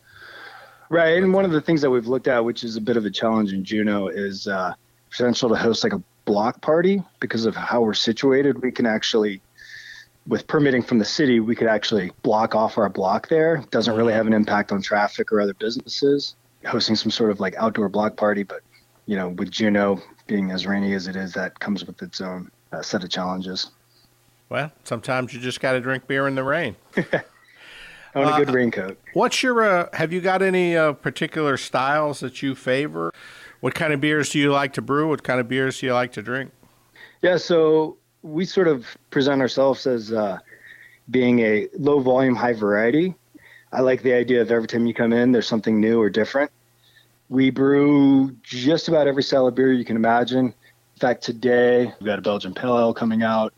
[0.89, 3.05] Right, and one of the things that we've looked at, which is a bit of
[3.05, 4.75] a challenge in Juneau, is uh,
[5.11, 8.63] potential to host like a block party because of how we're situated.
[8.63, 9.41] We can actually,
[10.27, 13.65] with permitting from the city, we could actually block off our block there.
[13.71, 16.35] Doesn't really have an impact on traffic or other businesses.
[16.65, 18.61] Hosting some sort of like outdoor block party, but
[19.07, 22.51] you know, with Juneau being as rainy as it is, that comes with its own
[22.73, 23.71] uh, set of challenges.
[24.49, 26.77] Well, sometimes you just got to drink beer in the rain.
[26.97, 28.99] I On a good uh, raincoat.
[29.13, 29.63] What's your?
[29.63, 33.13] Uh, have you got any uh, particular styles that you favor?
[33.61, 35.09] What kind of beers do you like to brew?
[35.09, 36.51] What kind of beers do you like to drink?
[37.23, 40.39] Yeah, so we sort of present ourselves as uh,
[41.11, 43.15] being a low volume, high variety.
[43.73, 46.51] I like the idea of every time you come in, there's something new or different.
[47.29, 50.47] We brew just about every style of beer you can imagine.
[50.47, 53.55] In fact, today we've got a Belgian Pale Ale coming out.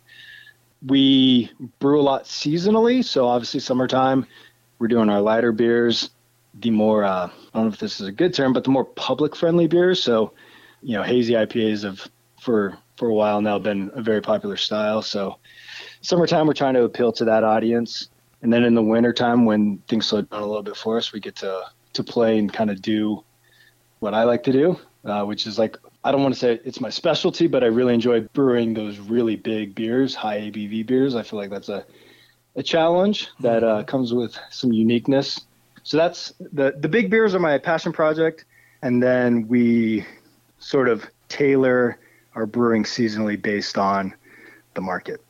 [0.86, 4.26] We brew a lot seasonally, so obviously summertime,
[4.78, 6.10] we're doing our lighter beers.
[6.60, 8.84] The more uh, I don't know if this is a good term, but the more
[8.84, 10.02] public-friendly beers.
[10.02, 10.32] So,
[10.82, 12.06] you know, hazy IPAs of
[12.40, 15.00] for for a while now been a very popular style.
[15.02, 15.38] So,
[16.00, 18.10] summertime we're trying to appeal to that audience,
[18.42, 21.20] and then in the wintertime when things slow down a little bit for us, we
[21.20, 21.62] get to
[21.94, 23.24] to play and kind of do
[24.00, 26.80] what I like to do, uh, which is like I don't want to say it's
[26.80, 31.14] my specialty, but I really enjoy brewing those really big beers, high ABV beers.
[31.14, 31.86] I feel like that's a
[32.56, 35.40] a challenge that uh, comes with some uniqueness.
[35.84, 38.44] So that's the the big beers are my passion project,
[38.82, 40.04] and then we
[40.58, 42.00] sort of tailor
[42.38, 44.14] our brewing seasonally based on
[44.74, 45.20] the market.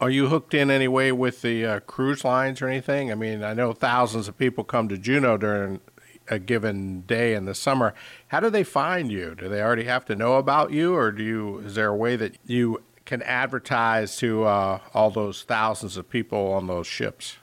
[0.00, 3.10] Are you hooked in any way with the uh, cruise lines or anything?
[3.10, 5.80] I mean, I know thousands of people come to Juneau during
[6.28, 7.94] a given day in the summer.
[8.28, 9.34] How do they find you?
[9.34, 11.58] Do they already have to know about you, or do you?
[11.58, 16.52] Is there a way that you can advertise to uh, all those thousands of people
[16.52, 17.38] on those ships?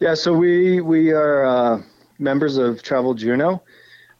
[0.00, 1.82] Yeah, so we we are uh,
[2.18, 3.62] members of Travel Juneau,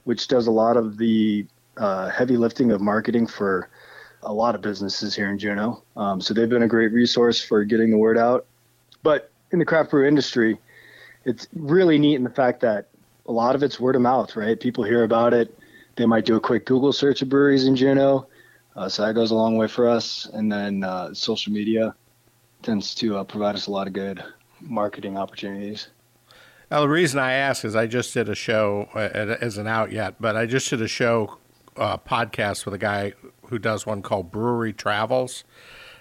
[0.04, 3.68] which does a lot of the uh, heavy lifting of marketing for
[4.22, 5.82] a lot of businesses here in Juneau.
[5.96, 8.46] Um, so they've been a great resource for getting the word out.
[9.02, 10.58] But in the craft brew industry,
[11.24, 12.88] it's really neat in the fact that
[13.26, 14.58] a lot of it's word of mouth, right?
[14.58, 15.56] People hear about it.
[15.96, 18.26] They might do a quick Google search of breweries in Juneau.
[18.74, 20.26] Uh, so that goes a long way for us.
[20.32, 21.94] And then uh, social media
[22.62, 24.22] tends to uh, provide us a lot of good
[24.60, 25.88] marketing opportunities.
[26.70, 29.92] Now, the reason I ask is I just did a show, uh, it isn't out
[29.92, 31.36] yet, but I just did a show
[31.76, 33.14] uh, podcast with a guy
[33.46, 35.44] who does one called Brewery Travels.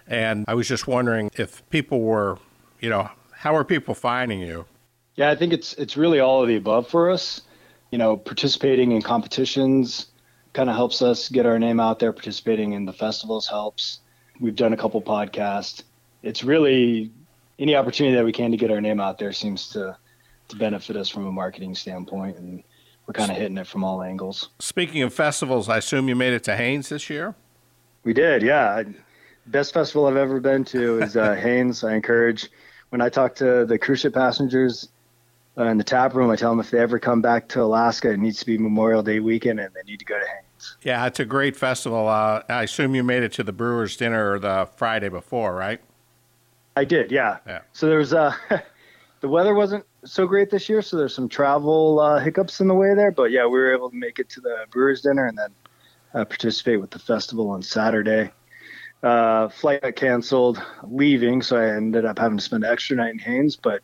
[0.07, 2.37] And I was just wondering if people were,
[2.79, 4.65] you know, how are people finding you?
[5.15, 7.41] Yeah, I think it's it's really all of the above for us.
[7.91, 10.07] You know, participating in competitions
[10.53, 12.11] kind of helps us get our name out there.
[12.13, 13.99] Participating in the festivals helps.
[14.39, 15.83] We've done a couple podcasts.
[16.23, 17.11] It's really
[17.59, 19.97] any opportunity that we can to get our name out there seems to
[20.47, 22.63] to benefit us from a marketing standpoint, and
[23.11, 24.49] we're kind of hitting it from all angles.
[24.59, 27.35] Speaking of festivals, I assume you made it to Haines this year.
[28.05, 28.83] We did, yeah.
[29.47, 31.83] Best festival I've ever been to is uh, Haines.
[31.83, 32.49] I encourage
[32.89, 34.87] when I talk to the cruise ship passengers
[35.57, 36.31] uh, in the tap room.
[36.31, 39.03] I tell them if they ever come back to Alaska, it needs to be Memorial
[39.03, 40.77] Day weekend, and they need to go to Haines.
[40.81, 42.07] Yeah, it's a great festival.
[42.07, 45.81] Uh, I assume you made it to the Brewers Dinner the Friday before, right?
[46.77, 47.39] I did, yeah.
[47.45, 47.61] yeah.
[47.73, 48.33] So there was uh,
[49.19, 52.73] the weather wasn't so great this year, so there's some travel uh, hiccups in the
[52.73, 53.11] way there.
[53.11, 55.49] But yeah, we were able to make it to the Brewers Dinner and then
[56.13, 58.31] uh, participate with the festival on Saturday.
[59.03, 63.13] Uh, flight got canceled leaving, so I ended up having to spend an extra night
[63.13, 63.81] in Haines, but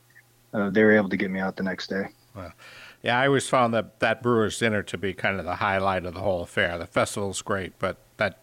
[0.54, 2.04] uh, they were able to get me out the next day.
[2.36, 2.54] Well,
[3.02, 6.14] yeah, I always found that that Brewers dinner to be kind of the highlight of
[6.14, 6.78] the whole affair.
[6.78, 8.40] The festival's great, but that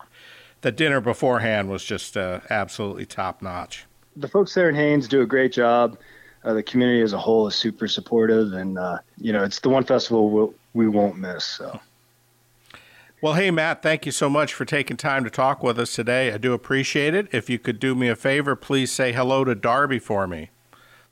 [0.62, 3.84] the dinner beforehand was just uh, absolutely top notch.
[4.16, 5.98] The folks there in Haines do a great job.
[6.44, 9.68] Uh, the community as a whole is super supportive, and uh, you know it's the
[9.68, 11.44] one festival we'll, we won't miss.
[11.44, 11.80] So.
[13.22, 16.30] Well, hey, Matt, thank you so much for taking time to talk with us today.
[16.30, 17.28] I do appreciate it.
[17.32, 20.50] If you could do me a favor, please say hello to Darby for me.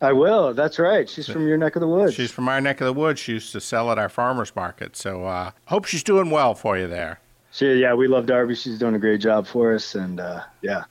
[0.02, 0.52] I will.
[0.52, 1.08] That's right.
[1.08, 2.12] She's from your neck of the woods.
[2.12, 3.20] She's from our neck of the woods.
[3.20, 4.96] She used to sell at our farmers market.
[4.96, 7.20] So uh, hope she's doing well for you there.
[7.52, 8.56] She, yeah, we love Darby.
[8.56, 10.84] She's doing a great job for us, and uh, yeah.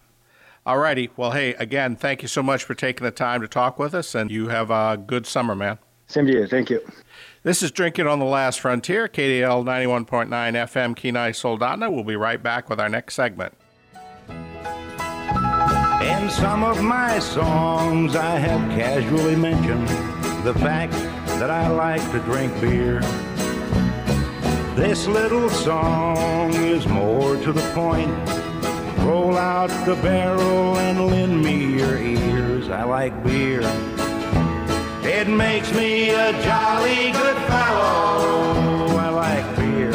[0.63, 1.09] All righty.
[1.17, 4.13] Well, hey, again, thank you so much for taking the time to talk with us,
[4.13, 5.79] and you have a good summer, man.
[6.05, 6.47] Same to you.
[6.47, 6.81] Thank you.
[7.41, 11.91] This is Drinking on the Last Frontier, KDL 91.9 FM, Kenai Soldotna.
[11.91, 13.55] We'll be right back with our next segment.
[14.29, 19.87] In some of my songs, I have casually mentioned
[20.45, 20.93] the fact
[21.39, 22.99] that I like to drink beer.
[24.75, 28.40] This little song is more to the point.
[29.03, 32.69] Roll out the barrel and lend me your ears.
[32.69, 33.61] I like beer.
[35.03, 38.95] It makes me a jolly good fellow.
[38.97, 39.93] I like beer.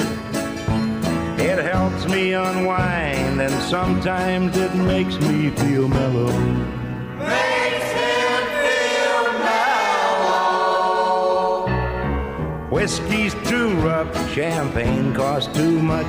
[1.39, 6.33] It helps me unwind, and sometimes it makes me feel mellow.
[7.19, 10.47] Makes him feel mellow.
[12.71, 16.07] Whiskey's too rough, champagne costs too much.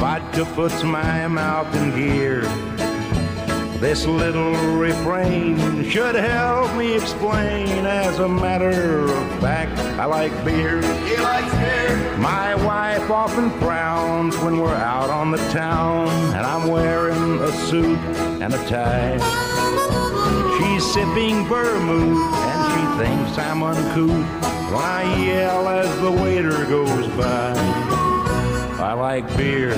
[0.00, 2.40] Vodka puts my mouth in gear.
[3.80, 7.84] This little refrain should help me explain.
[7.84, 10.80] As a matter of fact, I like beer.
[11.04, 12.16] He likes beer.
[12.16, 17.98] My wife often frowns when we're out on the town and I'm wearing a suit
[18.40, 19.18] and a tie.
[20.56, 27.06] She's sipping vermouth and she thinks I'm uncouth when I yell as the waiter goes
[27.18, 27.99] by.
[28.80, 29.72] I like beer.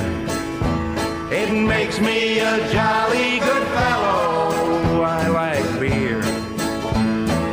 [1.32, 5.02] It makes me a jolly good fellow.
[5.02, 6.20] I like beer.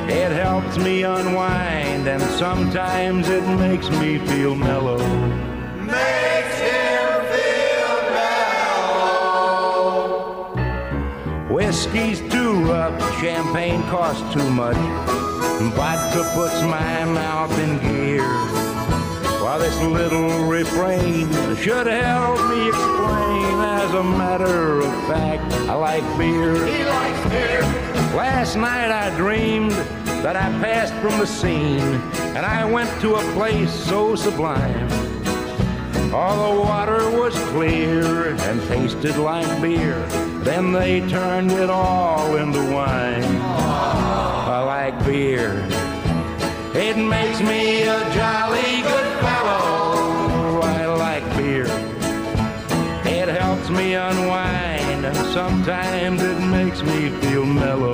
[0.08, 5.00] It helps me unwind, and sometimes it makes me feel mellow.
[5.80, 9.10] Makes him feel mellow.
[11.52, 14.78] Whiskey's too rough, champagne costs too much.
[15.74, 18.69] Vodka puts my mouth in gear.
[19.42, 26.04] While this little refrain should help me explain, as a matter of fact, I like
[26.18, 26.54] beer.
[26.66, 27.62] He likes beer.
[28.16, 29.72] Last night I dreamed
[30.24, 32.02] that I passed from the scene
[32.36, 34.90] and I went to a place so sublime.
[36.14, 40.06] All the water was clear and tasted like beer.
[40.44, 43.24] Then they turned it all into wine.
[43.24, 45.66] I like beer.
[46.76, 49.09] It makes me a jolly good
[53.70, 57.94] Me unwind, and sometimes it makes me feel mellow.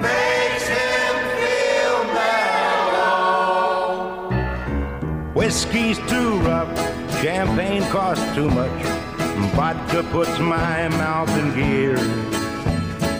[0.00, 3.28] Makes him feel mellow.
[5.34, 6.74] Whiskey's too rough,
[7.20, 8.82] champagne costs too much.
[9.54, 11.98] Vodka puts my mouth in gear.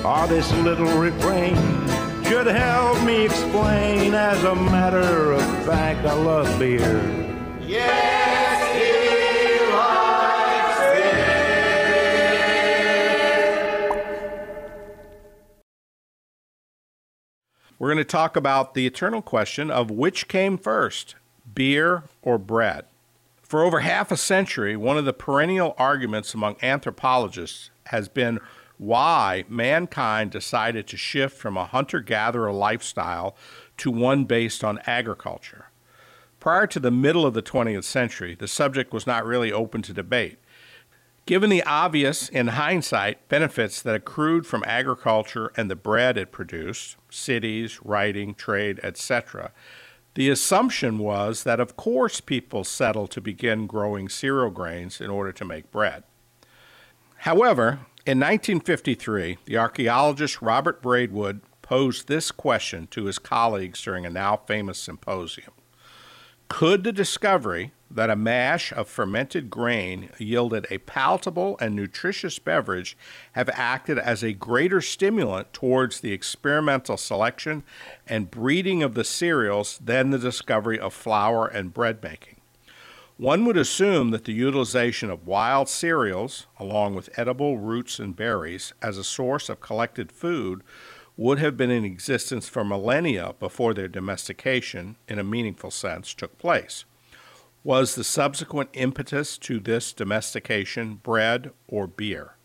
[0.04, 1.56] All this little refrain
[2.24, 4.14] should help me explain.
[4.14, 7.02] As a matter of fact, I love beer.
[7.60, 8.17] Yes,
[17.78, 21.14] We're going to talk about the eternal question of which came first,
[21.54, 22.86] beer or bread.
[23.40, 28.40] For over half a century, one of the perennial arguments among anthropologists has been
[28.78, 33.36] why mankind decided to shift from a hunter gatherer lifestyle
[33.76, 35.66] to one based on agriculture.
[36.40, 39.92] Prior to the middle of the 20th century, the subject was not really open to
[39.92, 40.38] debate.
[41.28, 46.96] Given the obvious, in hindsight, benefits that accrued from agriculture and the bread it produced
[47.10, 49.52] cities, writing, trade, etc.
[50.14, 55.30] the assumption was that of course people settled to begin growing cereal grains in order
[55.30, 56.02] to make bread.
[57.18, 64.10] However, in 1953, the archaeologist Robert Braidwood posed this question to his colleagues during a
[64.10, 65.52] now famous symposium
[66.48, 72.96] Could the discovery that a mash of fermented grain yielded a palatable and nutritious beverage
[73.32, 77.64] have acted as a greater stimulant towards the experimental selection
[78.06, 82.36] and breeding of the cereals than the discovery of flour and bread making?
[83.18, 88.72] One would assume that the utilization of wild cereals, along with edible roots and berries,
[88.80, 90.62] as a source of collected food
[91.18, 96.38] would have been in existence for millennia before their domestication, in a meaningful sense, took
[96.38, 96.84] place.
[97.64, 102.36] Was the subsequent impetus to this domestication bread or beer?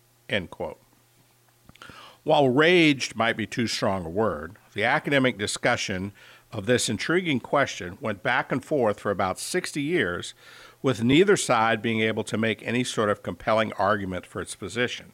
[2.23, 6.11] While raged might be too strong a word, the academic discussion
[6.51, 10.33] of this intriguing question went back and forth for about 60 years,
[10.81, 15.11] with neither side being able to make any sort of compelling argument for its position.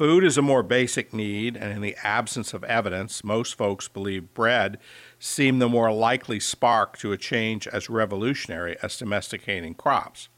[0.00, 4.32] Food is a more basic need, and in the absence of evidence, most folks believe
[4.32, 4.78] bread
[5.18, 10.30] seemed the more likely spark to a change as revolutionary as domesticating crops.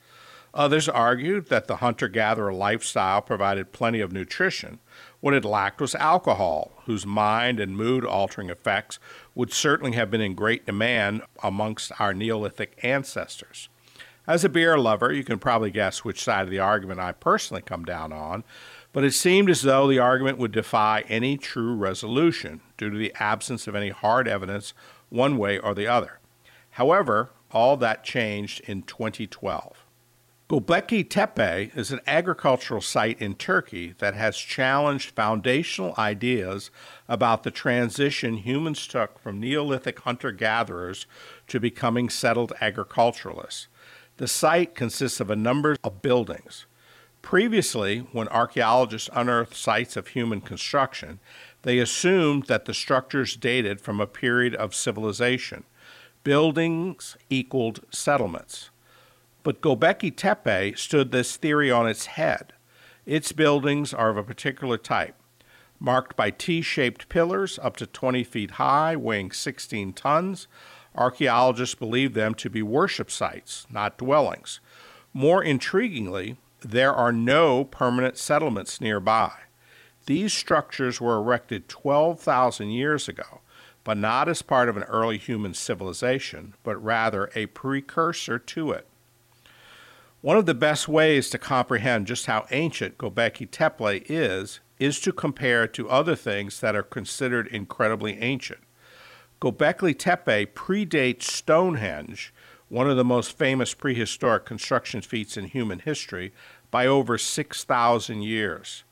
[0.53, 4.81] Others argued that the hunter gatherer lifestyle provided plenty of nutrition.
[5.21, 8.99] What it lacked was alcohol, whose mind and mood altering effects
[9.37, 13.69] would certainly have been in great demand amongst our Neolithic ancestors.
[14.27, 17.63] As a beer lover, you can probably guess which side of the argument I personally
[17.63, 18.45] come down on,
[18.93, 23.13] but it seemed as though the argument would defy any true resolution due to the
[23.19, 24.75] absence of any hard evidence
[25.09, 26.19] one way or the other.
[26.71, 29.85] However, all that changed in 2012.
[30.49, 36.71] Göbekli Tepe is an agricultural site in Turkey that has challenged foundational ideas
[37.09, 41.07] about the transition humans took from Neolithic hunter gatherers
[41.47, 43.69] to becoming settled agriculturalists.
[44.19, 46.67] The site consists of a number of buildings.
[47.23, 51.21] Previously, when archaeologists unearthed sites of human construction,
[51.63, 55.65] they assumed that the structures dated from a period of civilization.
[56.25, 58.71] Buildings equaled settlements.
[59.45, 62.53] But Göbekli Tepe stood this theory on its head.
[63.07, 65.17] Its buildings are of a particular type,
[65.81, 70.47] marked by T shaped pillars up to 20 feet high, weighing 16 tons.
[70.95, 74.61] Archaeologists believe them to be worship sites, not dwellings.
[75.13, 79.33] More intriguingly, there are no permanent settlements nearby.
[80.07, 83.41] These structures were erected 12,000 years ago,
[83.85, 88.87] but not as part of an early human civilization, but rather a precursor to it.
[90.21, 95.13] One of the best ways to comprehend just how ancient Göbekli Tepe is is to
[95.13, 98.61] compare it to other things that are considered incredibly ancient.
[99.41, 102.33] Göbekli Tepe predates Stonehenge,
[102.73, 106.33] one of the most famous prehistoric construction feats in human history,
[106.71, 108.85] by over 6,000 years.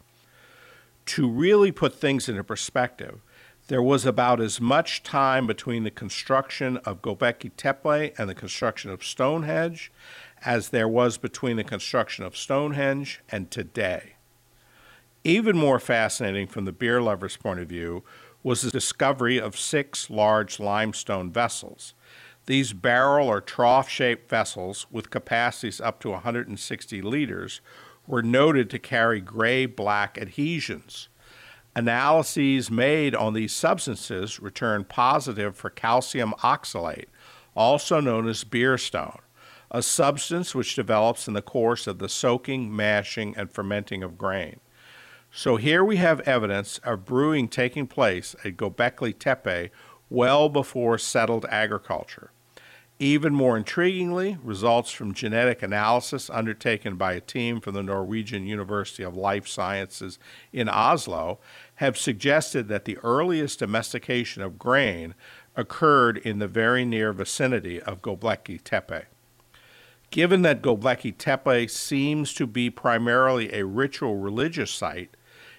[1.06, 3.22] To really put things into perspective,
[3.68, 8.90] there was about as much time between the construction of Göbekli Tepe and the construction
[8.90, 9.90] of Stonehenge
[10.44, 14.16] as there was between the construction of Stonehenge and today.
[15.24, 18.04] Even more fascinating from the beer lover's point of view
[18.42, 21.94] was the discovery of six large limestone vessels.
[22.50, 27.60] These barrel or trough shaped vessels, with capacities up to 160 liters,
[28.08, 31.08] were noted to carry gray black adhesions.
[31.76, 37.06] Analyses made on these substances returned positive for calcium oxalate,
[37.54, 39.20] also known as beer stone
[39.70, 44.58] a substance which develops in the course of the soaking, mashing, and fermenting of grain.
[45.30, 49.70] So here we have evidence of brewing taking place at Göbekli Tepe
[50.08, 52.32] well before settled agriculture.
[53.02, 59.02] Even more intriguingly, results from genetic analysis undertaken by a team from the Norwegian University
[59.02, 60.18] of Life Sciences
[60.52, 61.38] in Oslo
[61.76, 65.14] have suggested that the earliest domestication of grain
[65.56, 69.06] occurred in the very near vicinity of Göbekli Tepe.
[70.10, 75.16] Given that Göbekli Tepe seems to be primarily a ritual religious site,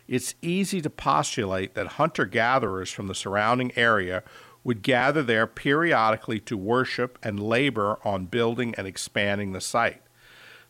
[0.07, 4.21] it's easy to postulate that hunter gatherers from the surrounding area
[4.63, 10.01] would gather there periodically to worship and labor on building and expanding the site.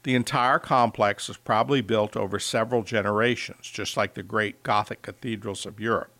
[0.04, 5.66] The entire complex was probably built over several generations, just like the great Gothic cathedrals
[5.66, 6.12] of Europe.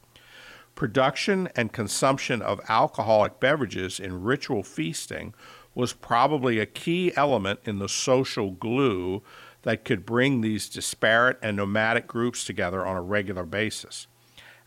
[0.76, 5.34] Production and consumption of alcoholic beverages in ritual feasting
[5.74, 9.22] was probably a key element in the social glue
[9.64, 14.08] that could bring these disparate and nomadic groups together on a regular basis.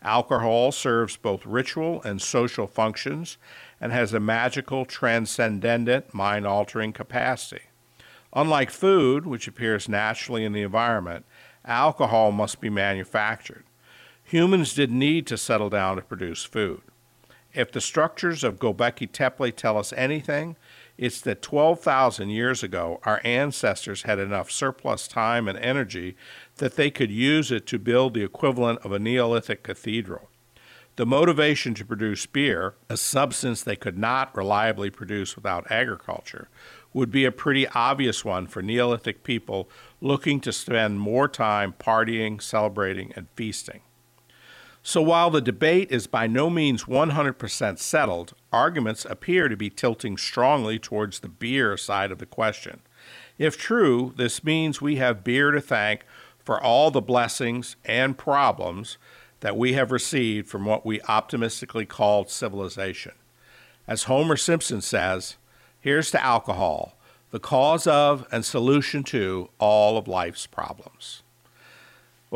[0.05, 3.39] Alcohol serves both ritual and social functions
[3.81, 7.63] and has a magical, transcendent, mind altering capacity.
[8.31, 11.25] Unlike food, which appears naturally in the environment,
[11.65, 13.63] alcohol must be manufactured.
[14.23, 16.81] Humans did need to settle down to produce food.
[17.55, 20.55] If the structures of Göbekli Tepe tell us anything,
[20.97, 26.15] it's that 12,000 years ago, our ancestors had enough surplus time and energy
[26.57, 30.29] that they could use it to build the equivalent of a Neolithic cathedral.
[30.95, 36.47] The motivation to produce beer, a substance they could not reliably produce without agriculture,
[36.93, 39.69] would be a pretty obvious one for Neolithic people
[39.99, 43.81] looking to spend more time partying, celebrating, and feasting.
[44.87, 50.15] So while the debate is by no means 100% settled, arguments appear to be tilting
[50.15, 52.81] strongly towards the beer side of the question.
[53.39, 56.01] If true, this means we have beer to thank
[56.37, 58.99] for all the blessings and problems
[59.39, 63.13] that we have received from what we optimistically called civilization.
[63.87, 65.37] As Homer Simpson says,
[65.79, 66.95] here's to alcohol,
[67.31, 71.23] the cause of and solution to all of life's problems.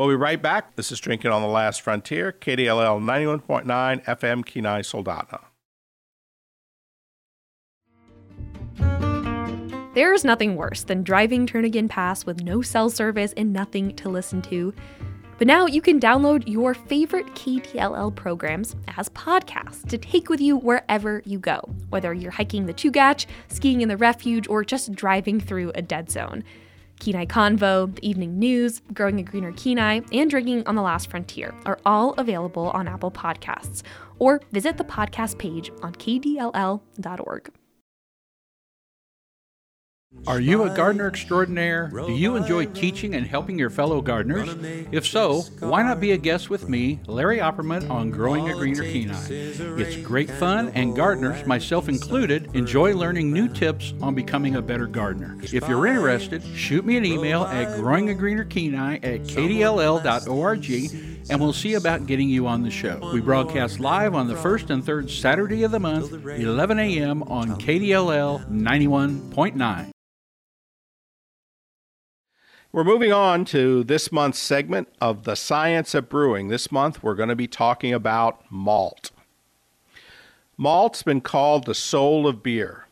[0.00, 0.76] We'll be right back.
[0.76, 5.42] This is Drinking on the Last Frontier, KDLL 91.9 FM Kenai Soldotna.
[9.92, 14.40] There's nothing worse than driving Turnagain Pass with no cell service and nothing to listen
[14.40, 14.72] to.
[15.36, 20.56] But now you can download your favorite KDLL programs as podcasts to take with you
[20.56, 25.40] wherever you go, whether you're hiking the Chugach, skiing in the refuge, or just driving
[25.40, 26.42] through a dead zone.
[27.00, 31.54] Kenai Convo, the evening news, Growing a Greener Kenai, and Drinking on the Last Frontier
[31.66, 33.82] are all available on Apple Podcasts,
[34.18, 37.50] or visit the podcast page on kdll.org.
[40.26, 41.88] Are you a gardener extraordinaire?
[41.88, 44.54] Do you enjoy teaching and helping your fellow gardeners?
[44.92, 48.82] If so, why not be a guest with me, Larry Opperman, on Growing a Greener
[48.82, 49.26] Kenai?
[49.28, 54.86] It's great fun, and gardeners, myself included, enjoy learning new tips on becoming a better
[54.86, 55.36] gardener.
[55.42, 60.70] If you're interested, shoot me an email at growingagreenerkenai at kdll.org
[61.30, 63.10] and we'll see about getting you on the show.
[63.12, 67.22] We broadcast live on the first and third Saturday of the month, 11 a.m.
[67.24, 69.90] on KDLL 91.9.
[72.72, 76.46] We're moving on to this month's segment of the science of brewing.
[76.46, 79.10] This month we're going to be talking about malt.
[80.56, 82.86] Malt's been called the soul of beer.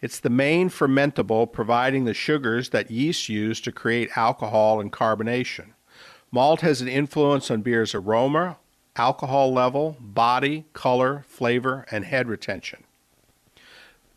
[0.00, 5.70] It's the main fermentable providing the sugars that yeast use to create alcohol and carbonation.
[6.30, 8.58] Malt has an influence on beer's aroma,
[8.94, 12.84] alcohol level, body, color, flavor, and head retention.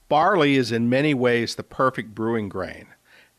[0.07, 2.89] Barley is in many ways the perfect brewing grain.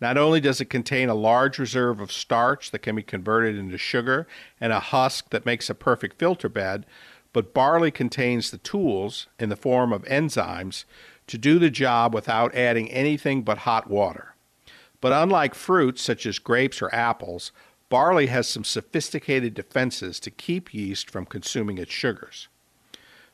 [0.00, 3.76] Not only does it contain a large reserve of starch that can be converted into
[3.76, 4.26] sugar
[4.60, 6.86] and a husk that makes a perfect filter bed,
[7.32, 10.84] but barley contains the tools, in the form of enzymes,
[11.26, 14.34] to do the job without adding anything but hot water.
[15.00, 17.52] But unlike fruits such as grapes or apples,
[17.88, 22.48] barley has some sophisticated defenses to keep yeast from consuming its sugars.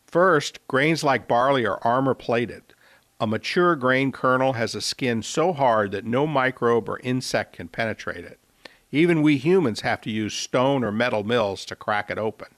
[0.06, 2.74] First, grains like barley are armor plated.
[3.18, 7.68] A mature grain kernel has a skin so hard that no microbe or insect can
[7.68, 8.38] penetrate it.
[8.90, 12.48] Even we humans have to use stone or metal mills to crack it open.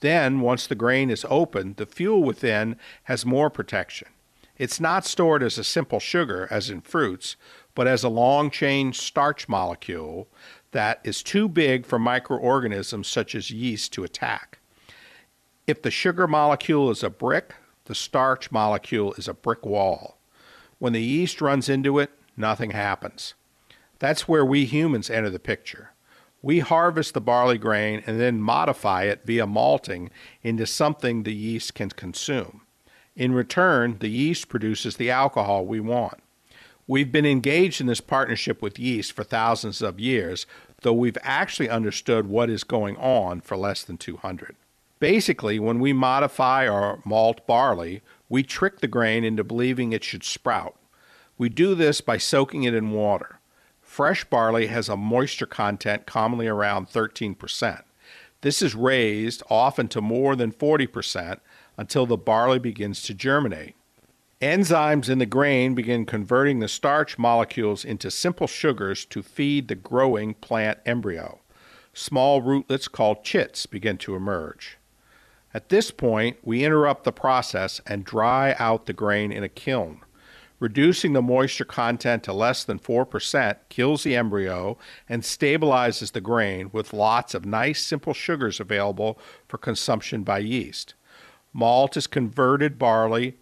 [0.00, 4.08] Then, once the grain is opened, the fuel within has more protection.
[4.56, 7.36] It's not stored as a simple sugar, as in fruits,
[7.74, 10.26] but as a long chain starch molecule
[10.72, 14.58] that is too big for microorganisms such as yeast to attack.
[15.66, 17.54] If the sugar molecule is a brick,
[17.84, 20.18] the starch molecule is a brick wall.
[20.78, 23.34] When the yeast runs into it, nothing happens.
[23.98, 25.90] That's where we humans enter the picture.
[26.42, 30.10] We harvest the barley grain and then modify it via malting
[30.42, 32.62] into something the yeast can consume.
[33.14, 36.18] In return, the yeast produces the alcohol we want.
[36.88, 40.46] We've been engaged in this partnership with yeast for thousands of years,
[40.80, 44.56] though we've actually understood what is going on for less than 200.
[45.02, 50.22] Basically, when we modify our malt barley, we trick the grain into believing it should
[50.22, 50.76] sprout.
[51.36, 53.40] We do this by soaking it in water.
[53.80, 57.82] Fresh barley has a moisture content commonly around 13%.
[58.42, 61.40] This is raised often to more than 40%
[61.76, 63.74] until the barley begins to germinate.
[64.40, 69.74] Enzymes in the grain begin converting the starch molecules into simple sugars to feed the
[69.74, 71.40] growing plant embryo.
[71.92, 74.78] Small rootlets called chits begin to emerge.
[75.54, 80.00] At this point, we interrupt the process and dry out the grain in a kiln.
[80.58, 84.78] Reducing the moisture content to less than 4% kills the embryo
[85.08, 90.94] and stabilizes the grain with lots of nice simple sugars available for consumption by yeast.
[91.52, 93.36] Malt is converted barley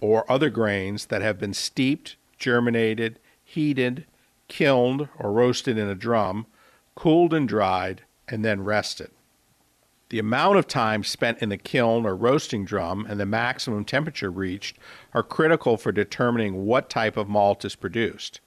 [0.00, 4.04] or other grains that have been steeped, germinated, heated,
[4.48, 6.46] kilned, or roasted in a drum,
[6.94, 9.10] cooled and dried, and then rested.
[10.10, 14.30] The amount of time spent in the kiln or roasting drum and the maximum temperature
[14.30, 14.78] reached
[15.12, 18.40] are critical for determining what type of malt is produced.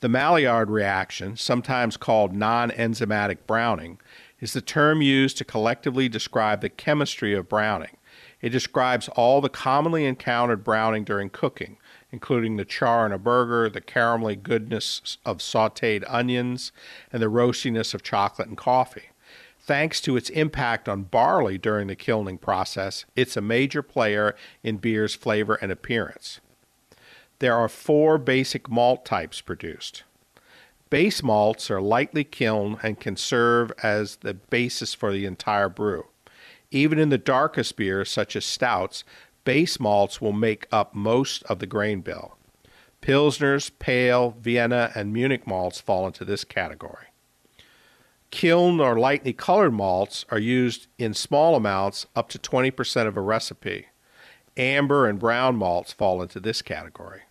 [0.00, 3.98] The Maillard reaction, sometimes called non enzymatic browning,
[4.38, 7.96] is the term used to collectively describe the chemistry of browning.
[8.42, 11.78] It describes all the commonly encountered browning during cooking,
[12.12, 16.70] including the char in a burger, the caramelly goodness of sauteed onions,
[17.10, 19.10] and the roastiness of chocolate and coffee.
[19.68, 24.78] Thanks to its impact on barley during the kilning process, it's a major player in
[24.78, 26.40] beer's flavor and appearance.
[27.38, 30.04] There are four basic malt types produced.
[30.88, 36.06] Base malts are lightly kilned and can serve as the basis for the entire brew.
[36.70, 39.04] Even in the darkest beers, such as stouts,
[39.44, 42.38] base malts will make up most of the grain bill.
[43.02, 47.07] Pilsners, Pale, Vienna, and Munich malts fall into this category.
[48.30, 53.20] Kiln or lightly colored malts are used in small amounts up to 20% of a
[53.20, 53.86] recipe.
[54.56, 57.22] Amber and brown malts fall into this category.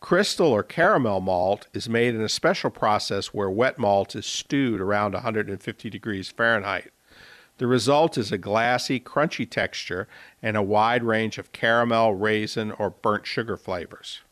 [0.00, 4.80] Crystal or caramel malt is made in a special process where wet malt is stewed
[4.80, 6.90] around 150 degrees Fahrenheit.
[7.58, 10.08] The result is a glassy, crunchy texture
[10.42, 14.22] and a wide range of caramel, raisin, or burnt sugar flavors.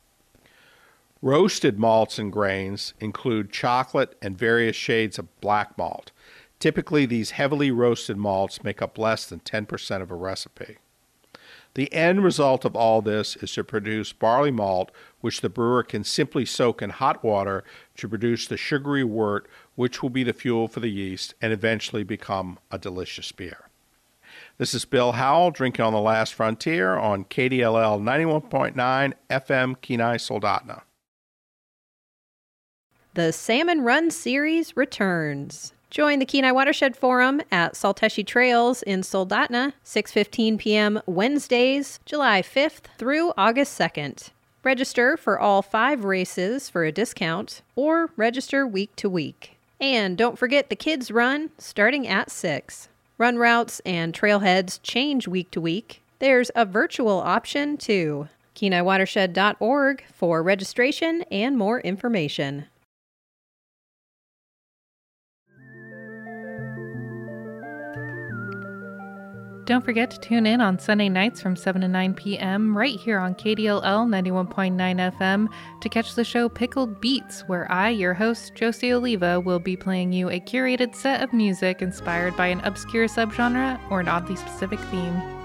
[1.22, 6.12] Roasted malts and grains include chocolate and various shades of black malt.
[6.58, 10.78] Typically, these heavily roasted malts make up less than 10% of a recipe.
[11.74, 14.90] The end result of all this is to produce barley malt,
[15.20, 17.64] which the brewer can simply soak in hot water
[17.98, 22.02] to produce the sugary wort, which will be the fuel for the yeast and eventually
[22.02, 23.68] become a delicious beer.
[24.56, 30.82] This is Bill Howell drinking on the last frontier on KDLL 91.9 FM Kenai Soldotna.
[33.14, 35.72] The Salmon Run series returns.
[35.90, 41.02] Join the Kenai Watershed Forum at Tsalteshi Trails in Soldotna, 6:15 p.m.
[41.06, 44.28] Wednesdays, July 5th through August 2nd.
[44.62, 49.56] Register for all 5 races for a discount or register week to week.
[49.80, 52.88] And don't forget the kids run starting at 6.
[53.18, 56.00] Run routes and trailheads change week to week.
[56.20, 58.28] There's a virtual option too.
[58.54, 62.66] KenaiWatershed.org for registration and more information.
[69.70, 72.76] Don't forget to tune in on Sunday nights from 7 to 9 p.m.
[72.76, 75.46] right here on KDLL 91.9 FM
[75.80, 80.12] to catch the show Pickled Beats, where I, your host, Josie Oliva, will be playing
[80.12, 84.80] you a curated set of music inspired by an obscure subgenre or an oddly specific
[84.90, 85.39] theme.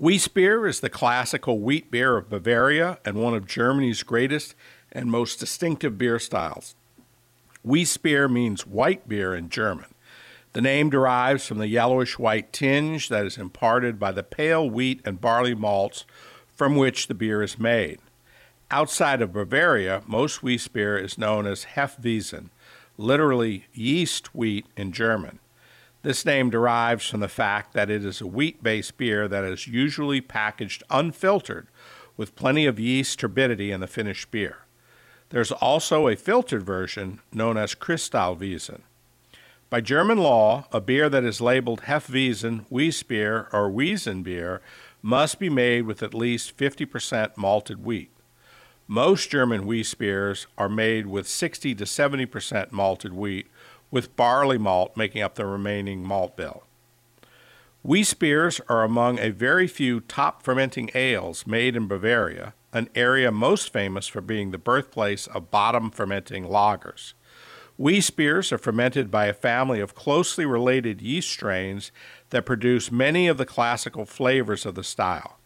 [0.00, 4.54] Weissbier is the classical wheat beer of Bavaria and one of Germany's greatest
[4.90, 6.74] and most distinctive beer styles.
[7.62, 9.94] Weissbier means white beer in German.
[10.54, 15.02] The name derives from the yellowish white tinge that is imparted by the pale wheat
[15.04, 16.06] and barley malts
[16.54, 17.98] from which the beer is made.
[18.70, 22.48] Outside of Bavaria, most Weissbier is known as Hefeweizen,
[22.96, 25.40] literally yeast wheat in German.
[26.02, 29.66] This name derives from the fact that it is a wheat based beer that is
[29.66, 31.66] usually packaged unfiltered
[32.16, 34.58] with plenty of yeast turbidity in the finished beer.
[35.28, 38.80] There's also a filtered version known as Kristallweizen.
[39.68, 44.60] By German law, a beer that is labeled Hefeweizen, Weissbier, or Weizenbier
[45.02, 48.10] must be made with at least 50% malted wheat.
[48.88, 53.46] Most German Weissbiers are made with 60 to 70% malted wheat,
[53.90, 56.64] with barley malt making up the remaining malt bill.
[57.86, 63.72] Weissbiers are among a very few top fermenting ales made in Bavaria, an area most
[63.72, 67.14] famous for being the birthplace of bottom fermenting lagers.
[67.78, 71.90] Weissbiers are fermented by a family of closely related yeast strains
[72.28, 75.38] that produce many of the classical flavors of the style.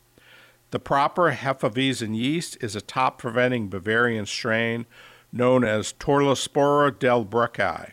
[0.72, 4.86] The proper Hefeweizen yeast is a top fermenting Bavarian strain
[5.32, 7.92] known as Torulaspora delbrueckii.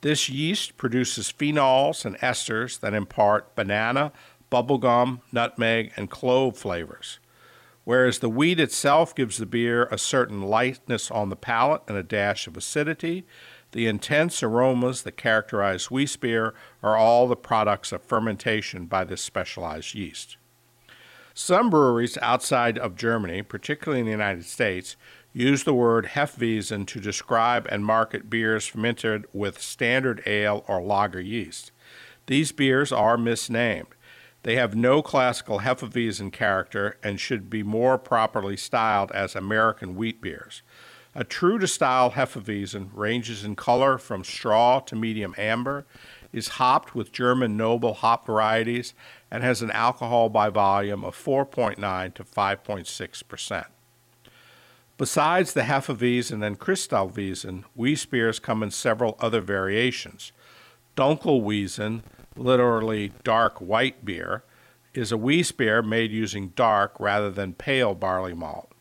[0.00, 4.12] This yeast produces phenols and esters that impart banana,
[4.50, 7.18] bubblegum, nutmeg, and clove flavors.
[7.84, 12.02] Whereas the wheat itself gives the beer a certain lightness on the palate and a
[12.02, 13.24] dash of acidity,
[13.72, 19.94] the intense aromas that characterize Weissbier are all the products of fermentation by this specialized
[19.94, 20.36] yeast.
[21.34, 24.96] Some breweries outside of Germany, particularly in the United States,
[25.32, 31.20] use the word Hefeweizen to describe and market beers fermented with standard ale or lager
[31.20, 31.70] yeast.
[32.26, 33.88] These beers are misnamed.
[34.42, 40.20] They have no classical Hefeweizen character and should be more properly styled as American wheat
[40.20, 40.62] beers.
[41.14, 45.86] A true to style Hefeweizen ranges in color from straw to medium amber,
[46.32, 48.94] is hopped with German noble hop varieties,
[49.30, 53.66] and has an alcohol by volume of 4.9 to 5.6 percent.
[54.98, 60.32] Besides the Hefeweizen and Kristallweizen, Weissbiers come in several other variations.
[60.96, 62.02] Dunkelweizen,
[62.36, 64.42] literally dark white beer,
[64.94, 68.72] is a Weissbier made using dark rather than pale barley malt.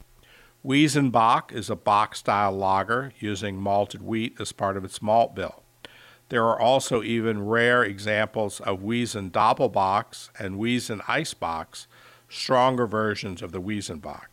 [0.65, 5.61] Weizenbock is a Bock style lager using malted wheat as part of its malt bill.
[6.29, 11.85] There are also even rare examples of Weizen Doppelbocks and Weizen Eisbocks,
[12.27, 14.25] stronger versions of the Weizenbock.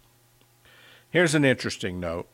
[1.15, 2.29] Here's an interesting note.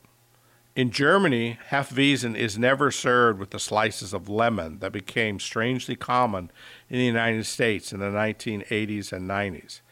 [0.75, 6.51] In Germany, Hefeweizen is never served with the slices of lemon that became strangely common
[6.89, 9.83] in the United States in the 1980s and 90s.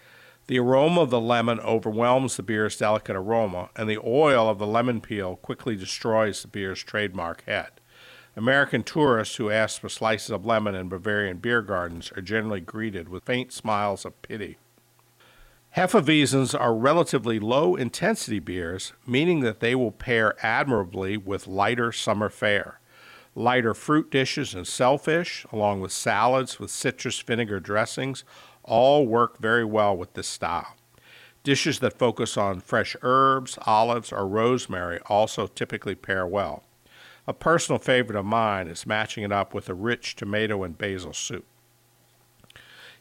[0.46, 4.66] The aroma of the lemon overwhelms the beer's delicate aroma, and the oil of the
[4.66, 7.82] lemon peel quickly destroys the beer's trademark head.
[8.36, 13.10] American tourists who ask for slices of lemon in Bavarian beer gardens are generally greeted
[13.10, 14.56] with faint smiles of pity.
[15.78, 22.28] Hefeweizens are relatively low intensity beers, meaning that they will pair admirably with lighter summer
[22.28, 22.80] fare.
[23.36, 28.24] Lighter fruit dishes and shellfish, along with salads with citrus vinegar dressings,
[28.64, 30.74] all work very well with this style.
[31.44, 36.64] Dishes that focus on fresh herbs, olives, or rosemary also typically pair well.
[37.28, 41.12] A personal favorite of mine is matching it up with a rich tomato and basil
[41.12, 41.46] soup.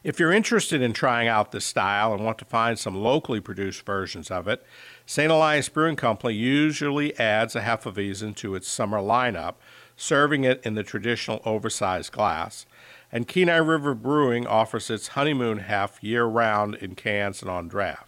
[0.04, 3.84] If you're interested in trying out this style and want to find some locally produced
[3.84, 4.64] versions of it,
[5.04, 5.30] St.
[5.30, 9.54] Elias Brewing Company usually adds a Hefeweizen to its summer lineup,
[9.96, 12.64] serving it in the traditional oversized glass,
[13.10, 18.06] and Kenai River Brewing offers its honeymoon half year round in cans and on draft.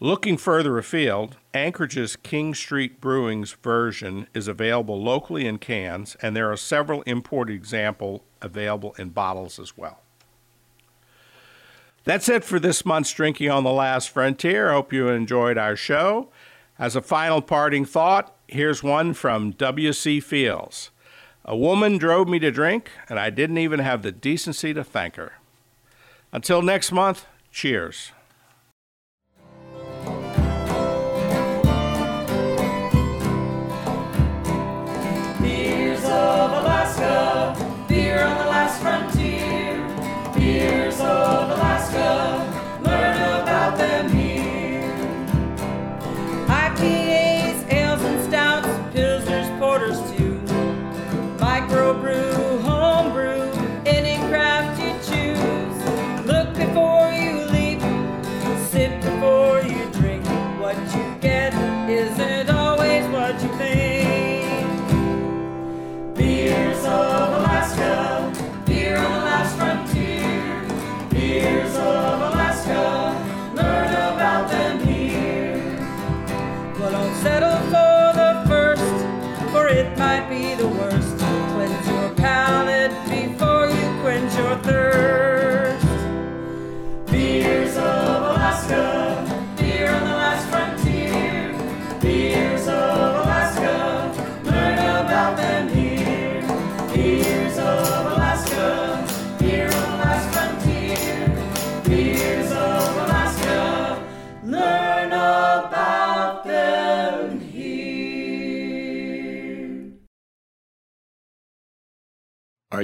[0.00, 6.50] Looking further afield, Anchorage's King Street Brewing's version is available locally in cans, and there
[6.50, 10.03] are several imported examples available in bottles as well.
[12.04, 14.70] That's it for this month's Drinking on the Last Frontier.
[14.70, 16.28] Hope you enjoyed our show.
[16.78, 20.20] As a final parting thought, here's one from W.C.
[20.20, 20.90] Fields.
[21.46, 25.16] A woman drove me to drink, and I didn't even have the decency to thank
[25.16, 25.34] her.
[26.30, 28.12] Until next month, cheers.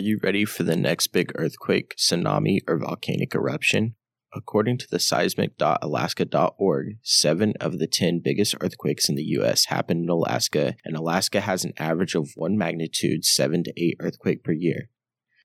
[0.01, 3.95] You ready for the next big earthquake, tsunami, or volcanic eruption?
[4.33, 9.67] According to the seismic.alaska.org, seven of the 10 biggest earthquakes in the U.S.
[9.67, 14.45] happened in Alaska, and Alaska has an average of one magnitude 7 to 8 earthquake
[14.45, 14.89] per year.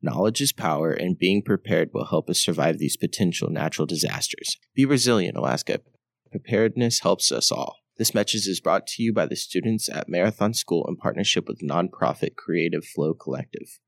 [0.03, 4.57] Knowledge is power, and being prepared will help us survive these potential natural disasters.
[4.75, 5.81] Be resilient, Alaska.
[6.29, 7.77] Preparedness helps us all.
[7.97, 11.61] This message is brought to you by the students at Marathon School in partnership with
[11.63, 13.79] nonprofit Creative Flow Collective.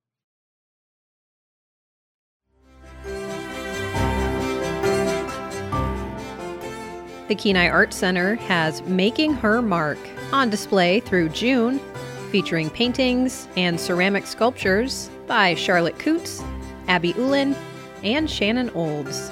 [7.27, 9.97] The Kenai Art Center has Making Her Mark
[10.31, 11.79] on display through June,
[12.31, 16.41] featuring paintings and ceramic sculptures by Charlotte Coots,
[16.87, 17.53] Abby Ulin,
[18.01, 19.29] and Shannon Olds.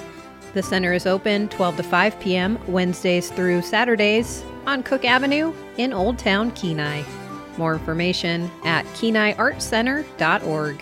[0.54, 2.60] The center is open 12 to 5 p.m.
[2.68, 7.04] Wednesdays through Saturdays on Cook Avenue in Old Town Kenai.
[7.58, 10.82] More information at kenaiartcenter.org.